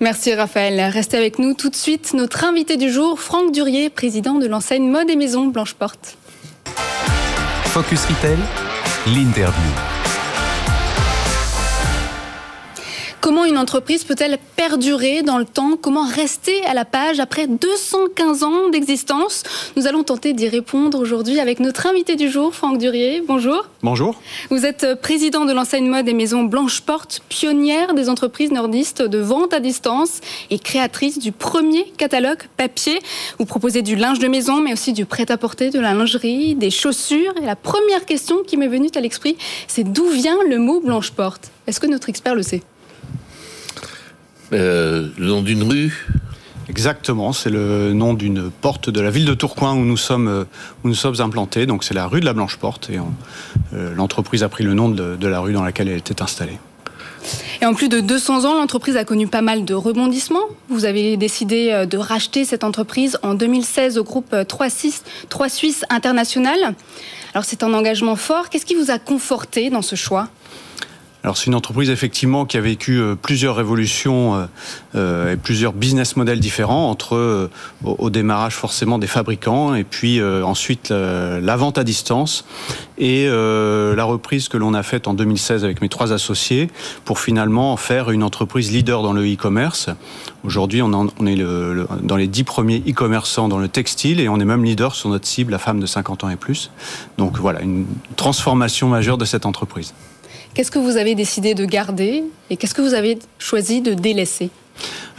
Merci 0.00 0.34
Raphaël. 0.34 0.80
Restez 0.92 1.16
avec 1.16 1.38
nous 1.38 1.54
tout 1.54 1.70
de 1.70 1.76
suite. 1.76 2.14
Notre 2.14 2.44
invité 2.44 2.76
du 2.76 2.90
jour, 2.90 3.20
Franck 3.20 3.52
Durier, 3.52 3.90
président 3.90 4.34
de 4.34 4.46
l'enseigne 4.46 4.88
Mode 4.88 5.10
et 5.10 5.16
Maison 5.16 5.46
Blanche 5.46 5.74
Porte. 5.74 6.16
Focus 7.64 8.04
Retail 8.06 8.38
l'interview. 9.08 9.97
Comment 13.20 13.44
une 13.44 13.58
entreprise 13.58 14.04
peut-elle 14.04 14.38
perdurer 14.54 15.22
dans 15.22 15.38
le 15.38 15.44
temps? 15.44 15.76
Comment 15.80 16.06
rester 16.06 16.64
à 16.66 16.72
la 16.72 16.84
page 16.84 17.18
après 17.18 17.48
215 17.48 18.44
ans 18.44 18.68
d'existence? 18.68 19.42
Nous 19.76 19.88
allons 19.88 20.04
tenter 20.04 20.34
d'y 20.34 20.48
répondre 20.48 21.00
aujourd'hui 21.00 21.40
avec 21.40 21.58
notre 21.58 21.88
invité 21.88 22.14
du 22.14 22.30
jour, 22.30 22.54
Franck 22.54 22.78
Durier. 22.78 23.20
Bonjour. 23.26 23.66
Bonjour. 23.82 24.20
Vous 24.50 24.64
êtes 24.64 25.00
président 25.02 25.46
de 25.46 25.52
l'enseigne 25.52 25.88
mode 25.88 26.08
et 26.08 26.14
maison 26.14 26.44
Blanche 26.44 26.82
Porte, 26.82 27.20
pionnière 27.28 27.92
des 27.94 28.08
entreprises 28.08 28.52
nordistes 28.52 29.02
de 29.02 29.18
vente 29.18 29.52
à 29.52 29.58
distance 29.58 30.20
et 30.50 30.60
créatrice 30.60 31.18
du 31.18 31.32
premier 31.32 31.90
catalogue 31.98 32.42
papier. 32.56 33.00
Vous 33.40 33.46
proposez 33.46 33.82
du 33.82 33.96
linge 33.96 34.20
de 34.20 34.28
maison, 34.28 34.60
mais 34.60 34.72
aussi 34.72 34.92
du 34.92 35.06
prêt-à-porter, 35.06 35.70
de 35.70 35.80
la 35.80 35.92
lingerie, 35.92 36.54
des 36.54 36.70
chaussures. 36.70 37.34
Et 37.42 37.46
la 37.46 37.56
première 37.56 38.06
question 38.06 38.44
qui 38.46 38.56
m'est 38.56 38.68
venue 38.68 38.90
à 38.94 39.00
l'esprit, 39.00 39.36
c'est 39.66 39.84
d'où 39.84 40.08
vient 40.08 40.38
le 40.48 40.58
mot 40.58 40.80
Blanche 40.80 41.10
Porte? 41.10 41.50
Est-ce 41.66 41.80
que 41.80 41.86
notre 41.88 42.08
expert 42.08 42.36
le 42.36 42.42
sait? 42.42 42.62
Euh, 44.52 45.08
le 45.18 45.26
nom 45.26 45.42
d'une 45.42 45.62
rue 45.62 46.06
Exactement, 46.68 47.32
c'est 47.32 47.48
le 47.48 47.94
nom 47.94 48.12
d'une 48.12 48.50
porte 48.50 48.90
de 48.90 49.00
la 49.00 49.10
ville 49.10 49.24
de 49.24 49.32
Tourcoing 49.32 49.74
où 49.74 49.84
nous 49.86 49.96
sommes, 49.96 50.28
euh, 50.28 50.44
où 50.84 50.88
nous 50.88 50.94
sommes 50.94 51.18
implantés. 51.20 51.64
Donc 51.64 51.82
c'est 51.82 51.94
la 51.94 52.06
rue 52.06 52.20
de 52.20 52.26
la 52.26 52.34
Blanche 52.34 52.56
Porte 52.56 52.90
et 52.90 52.98
euh, 53.72 53.94
l'entreprise 53.94 54.42
a 54.42 54.50
pris 54.50 54.64
le 54.64 54.74
nom 54.74 54.90
de, 54.90 55.16
de 55.16 55.28
la 55.28 55.40
rue 55.40 55.54
dans 55.54 55.62
laquelle 55.62 55.88
elle 55.88 55.96
était 55.96 56.20
installée. 56.20 56.58
Et 57.62 57.66
en 57.66 57.72
plus 57.72 57.88
de 57.88 58.00
200 58.00 58.44
ans, 58.44 58.54
l'entreprise 58.54 58.98
a 58.98 59.04
connu 59.04 59.26
pas 59.26 59.40
mal 59.40 59.64
de 59.64 59.72
rebondissements. 59.72 60.44
Vous 60.68 60.84
avez 60.84 61.16
décidé 61.16 61.86
de 61.90 61.98
racheter 61.98 62.44
cette 62.44 62.64
entreprise 62.64 63.18
en 63.22 63.34
2016 63.34 63.96
au 63.98 64.04
groupe 64.04 64.36
3 64.46 64.70
Suisse, 64.70 65.02
3 65.30 65.48
Suisse 65.48 65.84
International. 65.88 66.74
Alors 67.32 67.44
c'est 67.44 67.62
un 67.62 67.72
engagement 67.72 68.16
fort. 68.16 68.50
Qu'est-ce 68.50 68.66
qui 68.66 68.74
vous 68.74 68.90
a 68.90 68.98
conforté 68.98 69.70
dans 69.70 69.82
ce 69.82 69.96
choix? 69.96 70.28
Alors 71.24 71.36
c'est 71.36 71.46
une 71.46 71.56
entreprise 71.56 71.90
effectivement 71.90 72.44
qui 72.46 72.56
a 72.56 72.60
vécu 72.60 73.00
euh, 73.00 73.16
plusieurs 73.16 73.56
révolutions 73.56 74.36
euh, 74.36 74.46
euh, 74.94 75.32
et 75.32 75.36
plusieurs 75.36 75.72
business 75.72 76.16
models 76.16 76.38
différents 76.38 76.88
entre 76.90 77.50
au, 77.84 78.10
démarrage 78.10 78.54
forcément 78.54 78.98
des 78.98 79.08
fabricants 79.08 79.74
et 79.74 79.84
puis 79.84 80.22
ensuite 80.22 80.90
la 80.90 81.56
vente 81.56 81.76
à 81.78 81.84
distance 81.84 82.44
et 82.96 83.26
la 83.28 84.04
reprise 84.04 84.48
que 84.48 84.56
l'on 84.56 84.74
a 84.74 84.82
faite 84.82 85.06
en 85.06 85.14
2016 85.14 85.64
avec 85.64 85.82
mes 85.82 85.88
trois 85.88 86.12
associés 86.12 86.70
pour 87.04 87.18
finalement 87.18 87.72
en 87.72 87.76
faire 87.76 88.10
une 88.10 88.22
entreprise 88.22 88.72
leader 88.72 89.02
dans 89.02 89.12
le 89.12 89.22
e-commerce. 89.22 89.90
Aujourd'hui 90.44 90.80
on, 90.82 91.08
est 91.26 91.44
dans 92.02 92.16
les 92.16 92.26
dix 92.26 92.44
premiers 92.44 92.82
e-commerçants 92.88 93.48
dans 93.48 93.58
le 93.58 93.68
textile 93.68 94.20
et 94.20 94.28
on 94.28 94.40
est 94.40 94.44
même 94.44 94.64
leader 94.64 94.94
sur 94.94 95.10
notre 95.10 95.26
cible, 95.26 95.52
la 95.52 95.58
femme 95.58 95.80
de 95.80 95.86
50 95.86 96.24
ans 96.24 96.30
et 96.30 96.36
plus. 96.36 96.70
Donc 97.18 97.36
voilà, 97.38 97.60
une 97.62 97.86
transformation 98.16 98.88
majeure 98.88 99.18
de 99.18 99.24
cette 99.24 99.46
entreprise. 99.46 99.92
Qu'est-ce 100.54 100.70
que 100.70 100.78
vous 100.78 100.96
avez 100.96 101.14
décidé 101.14 101.54
de 101.54 101.64
garder 101.64 102.24
et 102.50 102.56
qu'est-ce 102.56 102.74
que 102.74 102.82
vous 102.82 102.94
avez 102.94 103.18
choisi 103.38 103.80
de 103.80 103.94
délaisser 103.94 104.50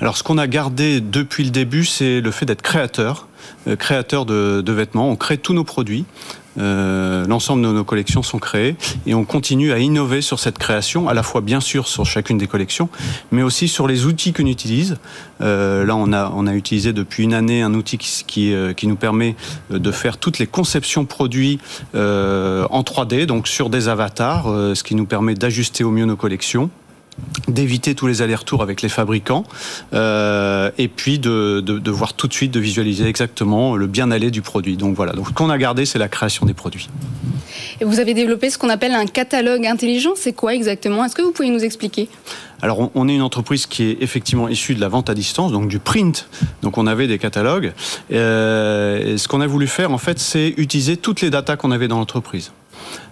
alors 0.01 0.15
ce 0.15 0.24
qu'on 0.24 0.38
a 0.38 0.48
gardé 0.48 1.01
depuis 1.01 1.43
le 1.43 1.50
début, 1.50 1.83
c'est 1.83 2.21
le 2.21 2.31
fait 2.31 2.45
d'être 2.45 2.62
créateur, 2.62 3.27
euh, 3.67 3.75
créateur 3.75 4.25
de, 4.25 4.71
vêtements. 4.71 5.09
On 5.09 5.17
crée 5.17 5.38
tous 5.38 5.53
nos 5.53 5.65
produits. 5.65 6.05
Euh, 6.58 7.25
l'ensemble 7.27 7.63
de 7.63 7.72
nos 7.72 7.84
collections 7.84 8.24
sont 8.24 8.39
créées 8.39 8.75
et 9.06 9.13
on 9.13 9.24
continue 9.24 9.72
à 9.72 9.79
innover 9.79 10.22
sur 10.22 10.39
cette 10.39 10.58
création, 10.58 11.08
à 11.08 11.13
la 11.13 11.24
fois 11.24 11.41
bien 11.41 11.60
sûr 11.60 11.88
sur 11.88 12.06
chacune 12.06 12.38
des 12.38 12.48
collections, 12.48 12.89
mais 13.32 13.44
aussi 13.44 13.68
sur 13.68 13.88
les 13.88 14.06
outils 14.06 14.34
qu'on 14.34 14.46
utilise. 14.46 14.98
Euh, 15.41 15.86
là, 15.86 15.96
on 15.96 16.12
a, 16.48 16.53
utilisé 16.53 16.94
depuis 16.94 17.24
une 17.24 17.34
année 17.34 17.62
un 17.62 17.74
outil 17.74 17.98
qui, 17.98 18.24
qui, 18.25 18.53
qui 18.75 18.88
nous 18.88 18.96
permet 18.96 19.36
de 19.70 19.91
faire 19.91 20.18
toutes 20.18 20.39
les 20.39 20.48
conceptions 20.48 21.06
produits 21.06 21.60
en 21.94 22.82
3D, 22.82 23.25
donc 23.25 23.48
sur 23.48 23.70
des 23.70 23.88
avatars, 23.88 24.46
ce 24.75 24.84
qui 24.84 24.96
nous 24.96 25.06
permet 25.06 25.36
d'ajuster 25.36 25.84
au 25.84 25.91
mieux 25.91 26.06
nos 26.06 26.15
collections 26.15 26.70
d'éviter 27.48 27.96
tous 27.96 28.08
les 28.08 28.22
allers-retours 28.22 28.62
avec 28.62 28.82
les 28.82 28.90
fabricants 28.90 29.44
euh, 29.94 30.72
et 30.78 30.88
puis 30.88 31.20
de, 31.20 31.62
de, 31.62 31.92
voir 31.92 32.14
tout 32.14 32.28
de 32.28 32.34
suite, 32.34 32.52
de 32.52 32.60
visualiser 32.60 33.08
exactement 33.08 33.76
le 33.76 33.88
bien-aller 33.88 34.32
du 34.32 34.42
produit. 34.42 34.78
Donc 34.78 34.96
voilà, 34.96 35.14
donc 35.14 35.28
ce 35.28 35.34
qu'on 35.34 35.50
a 35.50 35.58
gardé, 35.58 35.86
c'est 35.86 36.00
la 36.00 36.08
création 36.08 36.46
des 36.46 36.54
produits. 36.54 36.90
Et 37.82 37.86
vous 37.86 38.00
avez 38.00 38.14
développé 38.14 38.50
ce 38.50 38.58
qu'on 38.58 38.70
appelle 38.70 38.94
un 38.94 39.06
catalogue 39.06 39.66
intelligent. 39.66 40.12
C'est 40.16 40.34
quoi 40.34 40.54
exactement? 40.54 41.04
Est-ce 41.06 41.16
que 41.16 41.22
vous 41.22 41.32
pouvez 41.32 41.50
nous 41.50 41.64
expliquer? 41.64 42.10
Alors, 42.62 42.92
on 42.94 43.08
est 43.08 43.16
une 43.16 43.22
entreprise 43.22 43.66
qui 43.66 43.84
est 43.84 43.98
effectivement 44.02 44.50
issue 44.50 44.76
de 44.76 44.82
la 44.82 44.90
vente 44.90 45.10
à 45.10 45.14
distance, 45.14 45.52
donc 45.52 45.70
du 45.70 45.80
print. 45.80 46.28
Donc, 46.62 46.78
on 46.78 46.88
avait 46.88 47.08
des 47.08 47.18
catalogues. 47.18 47.72
Euh, 48.12 49.14
et 49.14 49.18
ce 49.18 49.28
qu'on 49.28 49.40
a 49.40 49.48
voulu 49.48 49.68
faire, 49.68 49.92
en 49.92 49.98
fait, 49.98 50.20
c'est 50.20 50.54
utiliser 50.58 50.98
toutes 50.98 51.22
les 51.22 51.30
datas 51.30 51.56
qu'on 51.56 51.72
avait 51.72 51.88
dans 51.88 52.00
l'entreprise. 52.00 52.52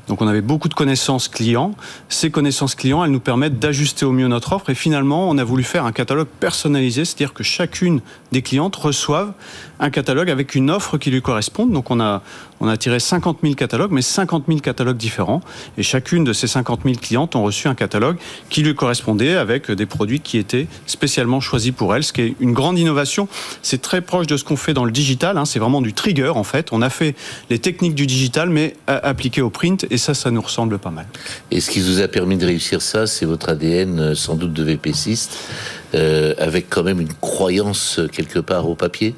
Donc 0.07 0.21
on 0.21 0.27
avait 0.27 0.41
beaucoup 0.41 0.69
de 0.69 0.73
connaissances 0.73 1.27
clients. 1.27 1.73
Ces 2.09 2.31
connaissances 2.31 2.75
clients, 2.75 3.03
elles 3.03 3.11
nous 3.11 3.19
permettent 3.19 3.59
d'ajuster 3.59 4.05
au 4.05 4.11
mieux 4.11 4.27
notre 4.27 4.53
offre. 4.53 4.69
Et 4.69 4.75
finalement, 4.75 5.29
on 5.29 5.37
a 5.37 5.43
voulu 5.43 5.63
faire 5.63 5.85
un 5.85 5.91
catalogue 5.91 6.27
personnalisé, 6.39 7.03
c'est-à-dire 7.05 7.33
que 7.33 7.43
chacune 7.43 8.01
des 8.31 8.41
clientes 8.41 8.75
reçoivent 8.75 9.33
un 9.79 9.89
catalogue 9.89 10.29
avec 10.29 10.55
une 10.55 10.71
offre 10.71 10.97
qui 10.97 11.11
lui 11.11 11.21
corresponde. 11.21 11.71
Donc 11.71 11.91
on 11.91 11.99
a, 11.99 12.21
on 12.59 12.67
a 12.67 12.77
tiré 12.77 12.99
50 12.99 13.39
000 13.41 13.55
catalogues, 13.55 13.91
mais 13.91 14.01
50 14.01 14.45
000 14.47 14.59
catalogues 14.59 14.97
différents. 14.97 15.41
Et 15.77 15.83
chacune 15.83 16.23
de 16.23 16.33
ces 16.33 16.47
50 16.47 16.81
000 16.83 16.95
clientes 16.95 17.35
ont 17.35 17.43
reçu 17.43 17.67
un 17.67 17.75
catalogue 17.75 18.17
qui 18.49 18.63
lui 18.63 18.75
correspondait 18.75 19.35
avec 19.35 19.71
des 19.71 19.85
produits 19.85 20.19
qui 20.19 20.37
étaient 20.37 20.67
spécialement 20.85 21.39
choisis 21.39 21.71
pour 21.71 21.95
elles, 21.95 22.03
ce 22.03 22.13
qui 22.13 22.21
est 22.21 22.35
une 22.39 22.53
grande 22.53 22.79
innovation. 22.79 23.27
C'est 23.61 23.81
très 23.81 24.01
proche 24.01 24.27
de 24.27 24.37
ce 24.37 24.43
qu'on 24.43 24.57
fait 24.57 24.73
dans 24.73 24.85
le 24.85 24.91
digital. 24.91 25.37
Hein. 25.37 25.45
C'est 25.45 25.59
vraiment 25.59 25.81
du 25.81 25.93
trigger 25.93 26.31
en 26.35 26.43
fait. 26.43 26.69
On 26.71 26.81
a 26.81 26.89
fait 26.89 27.15
les 27.49 27.59
techniques 27.59 27.95
du 27.95 28.07
digital, 28.07 28.49
mais 28.49 28.75
appliquées 28.87 29.41
au 29.41 29.49
print. 29.49 29.85
Et 29.89 29.97
ça, 29.97 30.13
ça 30.13 30.31
nous 30.31 30.41
ressemble 30.41 30.79
pas 30.79 30.91
mal. 30.91 31.07
Et 31.51 31.61
ce 31.61 31.69
qui 31.69 31.79
vous 31.79 32.01
a 32.01 32.07
permis 32.07 32.37
de 32.37 32.45
réussir 32.45 32.81
ça, 32.81 33.07
c'est 33.07 33.25
votre 33.25 33.49
ADN 33.49 33.99
euh, 33.99 34.15
sans 34.15 34.35
doute 34.35 34.53
de 34.53 34.63
VPCiste, 34.63 35.37
euh, 35.95 36.33
avec 36.37 36.69
quand 36.69 36.83
même 36.83 36.99
une 36.99 37.13
croyance 37.13 37.99
euh, 37.99 38.07
quelque 38.07 38.39
part 38.39 38.69
au 38.69 38.75
papier? 38.75 39.15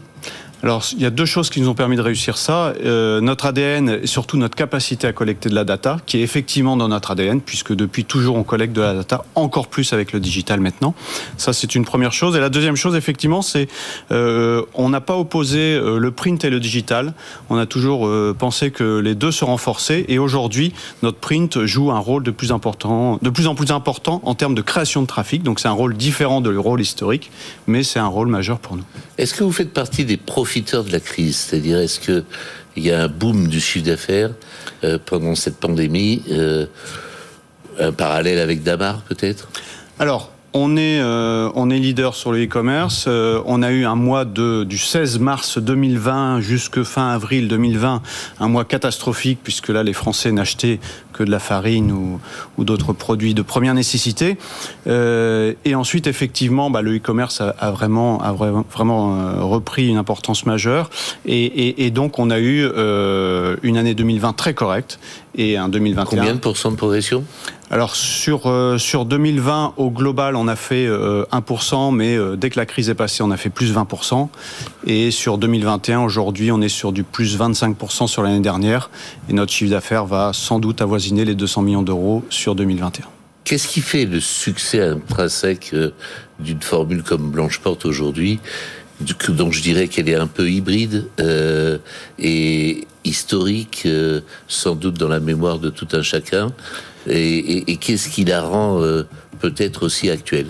Alors, 0.61 0.83
il 0.91 1.01
y 1.01 1.05
a 1.05 1.09
deux 1.09 1.25
choses 1.25 1.49
qui 1.49 1.61
nous 1.61 1.69
ont 1.69 1.73
permis 1.73 1.95
de 1.95 2.01
réussir 2.01 2.37
ça. 2.37 2.73
Euh, 2.83 3.21
notre 3.21 3.45
ADN 3.45 3.99
et 4.03 4.07
surtout 4.07 4.35
notre 4.35 4.55
capacité 4.55 5.07
à 5.07 5.13
collecter 5.13 5.47
de 5.47 5.55
la 5.55 5.63
data, 5.63 5.97
qui 6.05 6.17
est 6.17 6.21
effectivement 6.21 6.75
dans 6.75 6.89
notre 6.89 7.11
ADN, 7.11 7.39
puisque 7.39 7.73
depuis 7.73 8.03
toujours 8.03 8.35
on 8.35 8.43
collecte 8.43 8.73
de 8.73 8.81
la 8.81 8.93
data, 8.93 9.23
encore 9.35 9.67
plus 9.67 9.93
avec 9.93 10.11
le 10.11 10.19
digital 10.19 10.59
maintenant. 10.59 10.93
Ça, 11.37 11.53
c'est 11.53 11.75
une 11.75 11.85
première 11.85 12.11
chose. 12.11 12.35
Et 12.35 12.41
la 12.41 12.49
deuxième 12.49 12.75
chose, 12.75 12.95
effectivement, 12.95 13.41
c'est 13.41 13.69
euh, 14.11 14.63
on 14.73 14.89
n'a 14.89 14.99
pas 14.99 15.15
opposé 15.15 15.59
euh, 15.59 15.97
le 15.97 16.11
print 16.11 16.43
et 16.43 16.49
le 16.49 16.59
digital. 16.59 17.13
On 17.49 17.57
a 17.57 17.65
toujours 17.65 18.05
euh, 18.07 18.35
pensé 18.37 18.71
que 18.71 18.99
les 18.99 19.15
deux 19.15 19.31
se 19.31 19.45
renforçaient. 19.45 20.05
Et 20.09 20.19
aujourd'hui, 20.19 20.73
notre 21.03 21.19
print 21.19 21.63
joue 21.65 21.91
un 21.91 21.99
rôle 21.99 22.23
de 22.23 22.31
plus 22.31 22.51
important, 22.51 23.17
de 23.21 23.29
plus 23.29 23.47
en 23.47 23.55
plus 23.55 23.71
important 23.71 24.21
en 24.25 24.35
termes 24.35 24.55
de 24.55 24.61
création 24.61 25.01
de 25.01 25.07
trafic. 25.07 25.41
Donc, 25.41 25.61
c'est 25.61 25.69
un 25.69 25.73
rôle 25.73 25.95
différent 25.95 26.41
de 26.41 26.49
le 26.49 26.59
rôle 26.59 26.81
historique, 26.81 27.31
mais 27.65 27.83
c'est 27.83 27.99
un 27.99 28.07
rôle 28.07 28.27
majeur 28.27 28.59
pour 28.59 28.75
nous. 28.75 28.83
Est-ce 29.17 29.33
que 29.33 29.43
vous 29.43 29.51
faites 29.51 29.73
partie 29.73 30.05
des 30.05 30.17
profiteurs 30.49 30.83
de 30.83 30.91
la 30.91 30.99
crise 30.99 31.35
C'est-à-dire, 31.37 31.77
est-ce 31.77 31.99
qu'il 31.99 32.23
y 32.77 32.89
a 32.89 33.03
un 33.03 33.07
boom 33.07 33.49
du 33.49 33.61
chiffre 33.61 33.85
d'affaires 33.85 34.31
euh, 34.83 34.97
pendant 35.05 35.35
cette 35.35 35.57
pandémie 35.57 36.23
euh, 36.31 36.65
Un 37.77 37.91
parallèle 37.91 38.39
avec 38.39 38.63
Damar, 38.63 39.03
peut-être? 39.03 39.47
Alors, 39.99 40.31
on 40.61 40.75
est, 40.75 40.99
euh, 40.99 41.49
on 41.55 41.69
est 41.69 41.79
leader 41.79 42.15
sur 42.15 42.33
le 42.33 42.43
e-commerce. 42.43 43.05
Euh, 43.07 43.41
on 43.45 43.63
a 43.63 43.71
eu 43.71 43.85
un 43.85 43.95
mois 43.95 44.25
du 44.25 44.77
16 44.77 45.19
mars 45.19 45.57
2020 45.57 46.41
jusqu'à 46.41 46.83
fin 46.83 47.09
avril 47.09 47.47
2020, 47.47 48.01
un 48.39 48.47
mois 48.47 48.65
catastrophique 48.65 49.39
puisque 49.41 49.69
là 49.69 49.83
les 49.83 49.93
Français 49.93 50.31
n'achetaient 50.33 50.79
que 51.13 51.23
de 51.23 51.31
la 51.31 51.39
farine 51.39 51.91
ou, 51.91 52.19
d'autres 52.63 52.91
produits 52.91 53.33
de 53.33 53.41
première 53.41 53.73
nécessité. 53.73 54.37
Euh, 54.87 55.53
et 55.63 55.75
ensuite, 55.75 56.07
effectivement, 56.07 56.69
bah, 56.69 56.81
le 56.81 56.97
e-commerce 56.97 57.41
a, 57.41 57.71
vraiment, 57.71 58.19
repris 58.19 59.87
une 59.87 59.97
importance 59.97 60.45
majeure. 60.45 60.89
Et 61.25 61.89
donc, 61.91 62.19
on 62.19 62.29
a 62.29 62.39
eu 62.39 62.65
une 63.63 63.77
année 63.77 63.95
2020 63.95 64.33
très 64.33 64.53
correcte 64.53 64.99
et 65.35 65.57
un 65.57 65.69
2021. 65.69 66.05
Combien 66.05 66.33
de 66.33 66.39
pourcents 66.39 66.71
de 66.71 66.75
progression? 66.75 67.23
Alors 67.71 67.95
sur 67.95 68.47
euh, 68.47 68.77
sur 68.79 69.05
2020 69.05 69.75
au 69.77 69.91
global 69.91 70.35
on 70.35 70.47
a 70.47 70.55
fait 70.55 70.87
euh, 70.87 71.25
1%, 71.31 71.93
mais 71.93 72.17
euh, 72.17 72.35
dès 72.35 72.49
que 72.49 72.59
la 72.59 72.65
crise 72.65 72.89
est 72.89 72.95
passée 72.95 73.21
on 73.21 73.29
a 73.29 73.37
fait 73.37 73.49
plus 73.49 73.73
20%. 73.73 74.27
Et 74.87 75.11
sur 75.11 75.37
2021 75.37 76.01
aujourd'hui 76.01 76.51
on 76.51 76.61
est 76.61 76.69
sur 76.69 76.91
du 76.91 77.03
plus 77.03 77.37
25% 77.37 78.07
sur 78.07 78.23
l'année 78.23 78.39
dernière 78.39 78.89
et 79.29 79.33
notre 79.33 79.51
chiffre 79.51 79.71
d'affaires 79.71 80.05
va 80.05 80.31
sans 80.33 80.59
doute 80.59 80.81
avoisiner 80.81 81.25
les 81.25 81.35
200 81.35 81.61
millions 81.61 81.83
d'euros 81.83 82.23
sur 82.29 82.55
2021. 82.55 83.05
Qu'est-ce 83.49 83.67
qui 83.67 83.81
fait 83.81 84.05
le 84.05 84.19
succès 84.19 84.79
intrinsèque 84.79 85.71
euh, 85.73 85.89
d'une 86.39 86.61
formule 86.61 87.01
comme 87.01 87.31
Blanche 87.31 87.59
Porte 87.59 87.83
aujourd'hui? 87.85 88.39
Dont 89.29 89.51
je 89.51 89.61
dirais 89.61 89.87
qu'elle 89.87 90.09
est 90.09 90.15
un 90.15 90.27
peu 90.27 90.49
hybride 90.49 91.05
euh, 91.19 91.77
et 92.17 92.87
historique, 93.05 93.83
euh, 93.85 94.21
sans 94.47 94.75
doute 94.75 94.95
dans 94.95 95.07
la 95.07 95.19
mémoire 95.19 95.59
de 95.59 95.69
tout 95.69 95.87
un 95.93 96.01
chacun. 96.01 96.51
Et 97.07 97.77
qu'est-ce 97.77 98.09
qui 98.09 98.25
la 98.25 98.41
rend 98.41 98.81
euh, 98.81 99.03
peut-être 99.39 99.83
aussi 99.83 100.09
actuelle? 100.09 100.47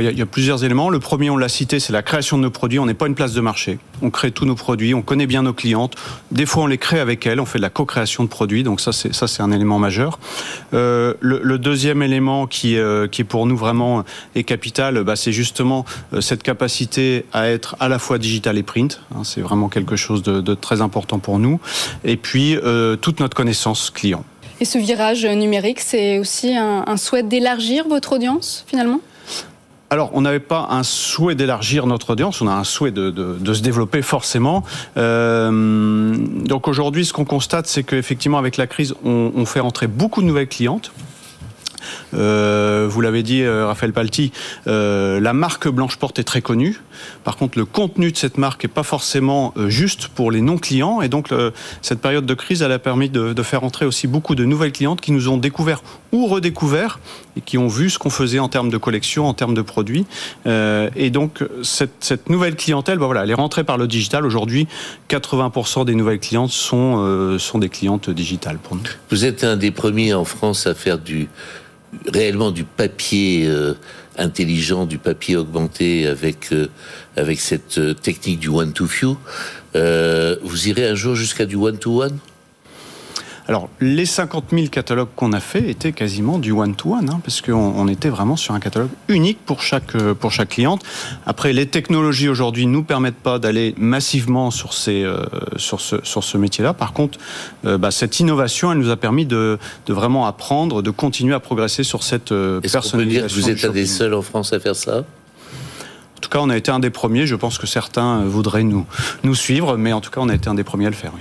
Il, 0.00 0.18
y 0.18 0.22
a, 0.22 0.26
plusieurs 0.26 0.64
éléments. 0.64 0.90
Le 0.90 0.98
premier, 0.98 1.30
on 1.30 1.36
l'a 1.36 1.48
cité, 1.48 1.80
c'est 1.80 1.92
la 1.92 2.02
création 2.02 2.36
de 2.36 2.42
nos 2.42 2.50
produits. 2.50 2.78
On 2.78 2.86
n'est 2.86 2.94
pas 2.94 3.06
une 3.06 3.14
place 3.14 3.32
de 3.32 3.40
marché. 3.40 3.78
On 4.02 4.10
crée 4.10 4.30
tous 4.30 4.44
nos 4.44 4.54
produits. 4.54 4.94
On 4.94 5.02
connaît 5.02 5.26
bien 5.26 5.42
nos 5.42 5.52
clientes. 5.52 5.94
Des 6.30 6.46
fois, 6.46 6.64
on 6.64 6.66
les 6.66 6.78
crée 6.78 7.00
avec 7.00 7.26
elles. 7.26 7.40
On 7.40 7.46
fait 7.46 7.58
de 7.58 7.62
la 7.62 7.70
co-création 7.70 8.24
de 8.24 8.28
produits. 8.28 8.62
Donc 8.62 8.80
ça, 8.80 8.92
c'est 8.92 9.40
un 9.40 9.52
élément 9.52 9.78
majeur. 9.78 10.18
Euh, 10.72 11.14
le, 11.20 11.58
deuxième 11.58 12.02
élément 12.02 12.46
qui, 12.46 12.76
euh, 12.76 13.06
pour 13.28 13.46
nous 13.46 13.56
vraiment 13.56 14.04
est 14.34 14.44
capital, 14.44 15.02
bah, 15.04 15.16
c'est 15.16 15.32
justement 15.32 15.84
euh, 16.12 16.20
cette 16.20 16.42
capacité 16.42 17.24
à 17.32 17.48
être 17.48 17.76
à 17.80 17.88
la 17.88 17.98
fois 17.98 18.18
digital 18.18 18.58
et 18.58 18.62
print. 18.62 19.00
Hein, 19.14 19.22
c'est 19.24 19.40
vraiment 19.40 19.68
quelque 19.68 19.96
chose 19.96 20.22
de, 20.22 20.54
très 20.54 20.80
important 20.80 21.18
pour 21.18 21.38
nous. 21.38 21.60
Et 22.04 22.16
puis 22.16 22.56
euh, 22.56 22.96
toute 22.96 23.20
notre 23.20 23.36
connaissance 23.36 23.90
client. 23.90 24.24
Et 24.60 24.64
ce 24.64 24.78
virage 24.78 25.26
numérique, 25.26 25.80
c'est 25.80 26.18
aussi 26.18 26.54
un 26.56 26.96
souhait 26.96 27.24
d'élargir 27.24 27.88
votre 27.88 28.12
audience 28.12 28.64
finalement? 28.68 29.00
Alors, 29.94 30.10
on 30.12 30.22
n'avait 30.22 30.40
pas 30.40 30.66
un 30.70 30.82
souhait 30.82 31.36
d'élargir 31.36 31.86
notre 31.86 32.10
audience, 32.10 32.42
on 32.42 32.48
a 32.48 32.52
un 32.52 32.64
souhait 32.64 32.90
de, 32.90 33.54
se 33.54 33.62
développer 33.62 34.02
forcément. 34.02 34.64
Euh, 34.96 36.16
donc 36.46 36.66
aujourd'hui, 36.66 37.04
ce 37.04 37.12
qu'on 37.12 37.24
constate, 37.24 37.68
c'est 37.68 37.84
qu'effectivement, 37.84 38.38
avec 38.38 38.56
la 38.56 38.66
crise, 38.66 38.96
on, 39.04 39.30
on 39.36 39.46
fait 39.46 39.60
rentrer 39.60 39.86
beaucoup 39.86 40.20
de 40.20 40.26
nouvelles 40.26 40.48
clientes. 40.48 40.90
Euh, 42.14 42.86
vous 42.88 43.00
l'avez 43.00 43.22
dit, 43.22 43.42
euh, 43.42 43.66
Raphaël 43.66 43.92
Palti, 43.92 44.32
euh, 44.66 45.20
la 45.20 45.32
marque 45.32 45.68
Blanche 45.68 45.96
Porte 45.96 46.18
est 46.18 46.24
très 46.24 46.42
connue. 46.42 46.80
Par 47.24 47.36
contre, 47.36 47.58
le 47.58 47.64
contenu 47.64 48.12
de 48.12 48.16
cette 48.16 48.38
marque 48.38 48.64
n'est 48.64 48.68
pas 48.68 48.82
forcément 48.82 49.52
juste 49.66 50.08
pour 50.08 50.30
les 50.30 50.40
non-clients. 50.40 51.00
Et 51.02 51.08
donc, 51.08 51.30
cette 51.82 52.00
période 52.00 52.24
de 52.24 52.34
crise, 52.34 52.62
elle 52.62 52.72
a 52.72 52.78
permis 52.78 53.08
de, 53.08 53.42
faire 53.42 53.64
entrer 53.64 53.84
aussi 53.84 54.06
beaucoup 54.06 54.34
de 54.34 54.44
nouvelles 54.44 54.72
clientes 54.72 55.00
qui 55.00 55.12
nous 55.12 55.28
ont 55.28 55.36
découvert 55.36 55.82
ou 56.12 56.26
redécouvert 56.26 57.00
et 57.36 57.40
qui 57.40 57.58
ont 57.58 57.68
vu 57.68 57.90
ce 57.90 57.98
qu'on 57.98 58.10
faisait 58.10 58.38
en 58.38 58.48
termes 58.48 58.70
de 58.70 58.78
collection, 58.78 59.26
en 59.26 59.34
termes 59.34 59.54
de 59.54 59.62
produits. 59.62 60.06
Et 60.46 61.10
donc, 61.10 61.44
cette, 61.62 62.28
nouvelle 62.28 62.54
clientèle, 62.54 62.98
ben 62.98 63.06
voilà, 63.06 63.24
elle 63.24 63.30
est 63.30 63.34
rentrée 63.34 63.64
par 63.64 63.76
le 63.76 63.86
digital. 63.86 64.24
Aujourd'hui, 64.24 64.68
80% 65.10 65.84
des 65.84 65.94
nouvelles 65.94 66.20
clientes 66.20 66.50
sont 66.50 67.58
des 67.58 67.68
clientes 67.68 68.10
digitales 68.10 68.58
pour 68.58 68.76
nous. 68.76 68.82
Vous 69.10 69.24
êtes 69.24 69.44
un 69.44 69.56
des 69.56 69.72
premiers 69.72 70.14
en 70.14 70.24
France 70.24 70.66
à 70.66 70.74
faire 70.74 70.98
du 70.98 71.28
réellement 72.12 72.50
du 72.50 72.64
papier 72.64 73.46
euh, 73.46 73.74
intelligent, 74.16 74.86
du 74.86 74.98
papier 74.98 75.36
augmenté 75.36 76.06
avec 76.06 76.52
euh, 76.52 76.68
avec 77.16 77.40
cette 77.40 77.78
euh, 77.78 77.94
technique 77.94 78.40
du 78.40 78.48
one 78.48 78.72
to 78.72 78.86
few. 78.86 79.16
vous 79.74 80.68
irez 80.68 80.88
un 80.88 80.94
jour 80.94 81.14
jusqu'à 81.14 81.46
du 81.46 81.56
one 81.56 81.78
to 81.78 82.02
one 82.02 82.18
alors, 83.46 83.68
les 83.78 84.06
50 84.06 84.46
000 84.52 84.66
catalogues 84.68 85.08
qu'on 85.14 85.34
a 85.34 85.40
fait 85.40 85.68
étaient 85.68 85.92
quasiment 85.92 86.38
du 86.38 86.52
one-to-one, 86.52 87.10
hein, 87.10 87.20
parce 87.22 87.42
qu'on 87.42 87.52
on 87.52 87.88
était 87.88 88.08
vraiment 88.08 88.36
sur 88.36 88.54
un 88.54 88.60
catalogue 88.60 88.88
unique 89.08 89.38
pour 89.44 89.60
chaque, 89.60 89.94
euh, 89.96 90.14
pour 90.14 90.32
chaque 90.32 90.48
cliente. 90.50 90.82
Après, 91.26 91.52
les 91.52 91.66
technologies 91.66 92.30
aujourd'hui 92.30 92.66
nous 92.66 92.82
permettent 92.82 93.14
pas 93.16 93.38
d'aller 93.38 93.74
massivement 93.76 94.50
sur, 94.50 94.72
ces, 94.72 95.02
euh, 95.02 95.26
sur 95.56 95.82
ce, 95.82 95.96
sur 96.04 96.24
ce 96.24 96.38
métier-là. 96.38 96.72
Par 96.72 96.94
contre, 96.94 97.18
euh, 97.66 97.76
bah, 97.76 97.90
cette 97.90 98.18
innovation, 98.18 98.72
elle 98.72 98.78
nous 98.78 98.90
a 98.90 98.96
permis 98.96 99.26
de, 99.26 99.58
de, 99.86 99.92
vraiment 99.92 100.26
apprendre, 100.26 100.80
de 100.80 100.90
continuer 100.90 101.34
à 101.34 101.40
progresser 101.40 101.84
sur 101.84 102.02
cette 102.02 102.32
euh, 102.32 102.62
personnalisation. 102.62 103.26
Est-ce 103.26 103.34
vous 103.34 103.50
êtes 103.50 103.64
un 103.66 103.72
des 103.72 103.86
seuls 103.86 104.14
en 104.14 104.22
France 104.22 104.54
à 104.54 104.60
faire 104.60 104.76
ça? 104.76 104.98
En 106.16 106.20
tout 106.22 106.30
cas, 106.30 106.38
on 106.40 106.48
a 106.48 106.56
été 106.56 106.70
un 106.70 106.80
des 106.80 106.88
premiers. 106.88 107.26
Je 107.26 107.36
pense 107.36 107.58
que 107.58 107.66
certains 107.66 108.24
voudraient 108.24 108.64
nous, 108.64 108.86
nous 109.22 109.34
suivre, 109.34 109.76
mais 109.76 109.92
en 109.92 110.00
tout 110.00 110.10
cas, 110.10 110.22
on 110.22 110.30
a 110.30 110.34
été 110.34 110.48
un 110.48 110.54
des 110.54 110.64
premiers 110.64 110.86
à 110.86 110.90
le 110.90 110.96
faire. 110.96 111.12
Oui. 111.14 111.20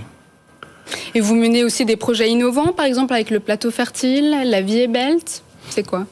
Et 1.16 1.22
vous 1.22 1.36
menez 1.36 1.64
aussi 1.64 1.86
des 1.86 1.96
projets 1.96 2.30
innovants, 2.30 2.74
par 2.74 2.86
exemple 2.86 3.14
avec 3.14 3.30
le 3.30 3.40
plateau 3.40 3.72
fertile, 3.72 4.36
la 4.46 4.62
vie 4.62 4.80
est 4.80 4.88
belle. 4.88 5.20
C'est 5.70 5.86
quoi? 5.86 6.06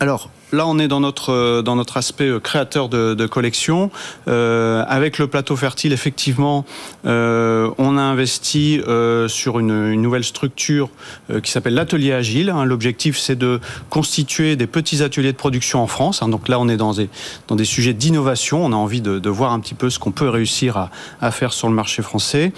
Alors, 0.00 0.30
là, 0.52 0.66
on 0.66 0.78
est 0.78 0.88
dans 0.88 1.00
notre 1.00 1.62
notre 1.82 1.96
aspect 1.96 2.30
créateur 2.42 2.88
de, 2.88 3.26
collection. 3.26 3.90
Euh, 4.28 4.84
avec 4.88 5.18
le 5.18 5.26
plateau 5.26 5.56
fertile, 5.56 5.92
effectivement, 5.92 6.64
euh, 7.06 7.70
on 7.78 7.96
a 7.96 8.00
investi 8.00 8.80
euh, 8.86 9.28
sur 9.28 9.58
une, 9.58 9.92
nouvelle 10.00 10.24
structure 10.24 10.90
euh, 11.30 11.40
qui 11.40 11.50
s'appelle 11.50 11.74
l'atelier 11.74 12.12
agile. 12.12 12.50
Hein. 12.50 12.64
L'objectif, 12.64 13.18
c'est 13.18 13.36
de 13.36 13.60
constituer 13.90 14.56
des 14.56 14.66
petits 14.66 15.02
ateliers 15.02 15.32
de 15.32 15.36
production 15.36 15.82
en 15.82 15.86
France. 15.86 16.22
Hein. 16.22 16.28
Donc 16.28 16.48
là, 16.48 16.60
on 16.60 16.68
est 16.68 16.76
dans 16.76 16.92
des 16.92 17.64
sujets 17.64 17.94
d'innovation. 17.94 18.64
On 18.64 18.72
a 18.72 18.76
envie 18.76 19.00
de, 19.00 19.28
voir 19.28 19.52
un 19.52 19.60
petit 19.60 19.74
peu 19.74 19.90
ce 19.90 19.98
qu'on 19.98 20.12
peut 20.12 20.28
réussir 20.28 20.88
à, 21.20 21.30
faire 21.30 21.52
sur 21.52 21.68
le 21.68 21.74
marché 21.74 22.02
français. 22.02 22.52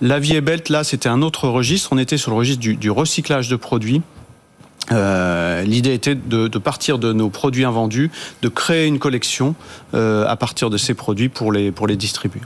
La 0.00 0.18
vie 0.18 0.34
est 0.34 0.40
belle. 0.40 0.62
Là, 0.68 0.84
c'était 0.84 1.08
un 1.08 1.22
autre 1.22 1.48
registre. 1.48 1.88
On 1.92 1.98
était 1.98 2.18
sur 2.18 2.30
le 2.30 2.36
registre 2.36 2.60
du 2.60 2.90
recyclage 2.90 3.48
de 3.48 3.56
produits. 3.56 4.02
Euh, 4.92 5.62
L'idée 5.62 5.94
était 5.94 6.14
de, 6.14 6.58
partir 6.58 6.98
de 6.98 7.12
nos 7.12 7.30
produits 7.30 7.64
invendus, 7.64 8.10
de 8.42 8.48
créer 8.48 8.86
une 8.86 8.98
collection 8.98 9.54
euh, 9.94 10.26
à 10.26 10.36
partir 10.36 10.70
de 10.70 10.76
ces 10.76 10.94
produits 10.94 11.28
pour 11.28 11.52
les, 11.52 11.72
pour 11.72 11.86
les 11.86 11.96
distribuer. 11.96 12.40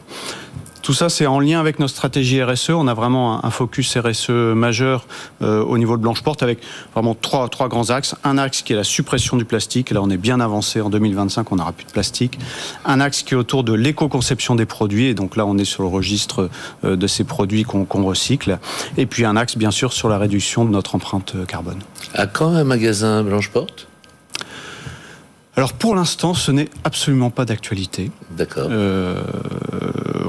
Tout 0.83 0.95
ça, 0.95 1.09
c'est 1.09 1.27
en 1.27 1.39
lien 1.39 1.61
avec 1.61 1.79
notre 1.79 1.93
stratégie 1.93 2.43
RSE. 2.43 2.71
On 2.71 2.89
a 2.89 2.95
vraiment 2.95 3.45
un, 3.45 3.51
focus 3.51 3.97
RSE 3.97 4.31
majeur 4.31 5.07
euh, 5.41 5.63
au 5.63 5.79
niveau 5.79 5.97
de 5.97 6.03
Blanche-Porte 6.03 6.43
avec 6.43 6.59
vraiment 6.93 7.15
trois, 7.15 7.49
grands 7.69 7.91
axes. 7.91 8.17
Un 8.25 8.37
axe 8.37 8.63
qui 8.63 8.73
est 8.73 8.77
la 8.77 8.83
suppression 8.83 9.37
du 9.37 9.45
plastique. 9.45 9.93
Là, 9.93 10.03
on 10.03 10.11
est 10.11 10.17
bien 10.17 10.41
avancé. 10.41 10.81
En 10.81 10.91
2025, 10.91 11.53
on 11.53 11.57
n'aura 11.57 11.71
plus 11.71 11.87
de 11.87 11.93
plastique. 11.93 12.37
Un 12.85 12.99
axe 12.99 13.23
qui 13.23 13.35
est 13.35 13.37
autour 13.37 13.63
de 13.63 13.73
l'éco-conception 13.73 14.57
des 14.57 14.67
produits. 14.67 15.07
Et 15.07 15.15
donc 15.15 15.37
là, 15.37 15.47
on 15.47 15.57
est 15.57 15.65
sur 15.65 15.85
le 15.85 15.89
registre 15.89 16.51
euh, 16.85 16.97
de 16.97 17.07
ces 17.07 17.23
produits 17.23 17.63
qu'on 17.63 17.85
qu 17.85 17.99
recycle. 17.99 18.59
Et 18.97 19.07
puis 19.07 19.25
un 19.25 19.37
axe, 19.37 19.57
bien 19.57 19.71
sûr, 19.71 19.93
sur 19.93 20.09
la 20.09 20.19
réduction 20.19 20.65
de 20.65 20.71
notre 20.71 20.97
empreinte 20.97 21.37
carbone. 21.47 21.79
À 22.15 22.27
quand 22.27 22.49
un 22.49 22.65
magasin 22.65 23.23
Blanche-Porte 23.23 23.87
alors 25.57 25.75
pour 25.75 25.95
l'instant, 25.95 26.33
ce 26.35 26.51
n'est 26.51 26.69
absolument 26.85 27.31
pas 27.31 27.45
d'actualité. 27.45 28.11
D'accord. 28.31 28.69
Euh, 28.71 29.23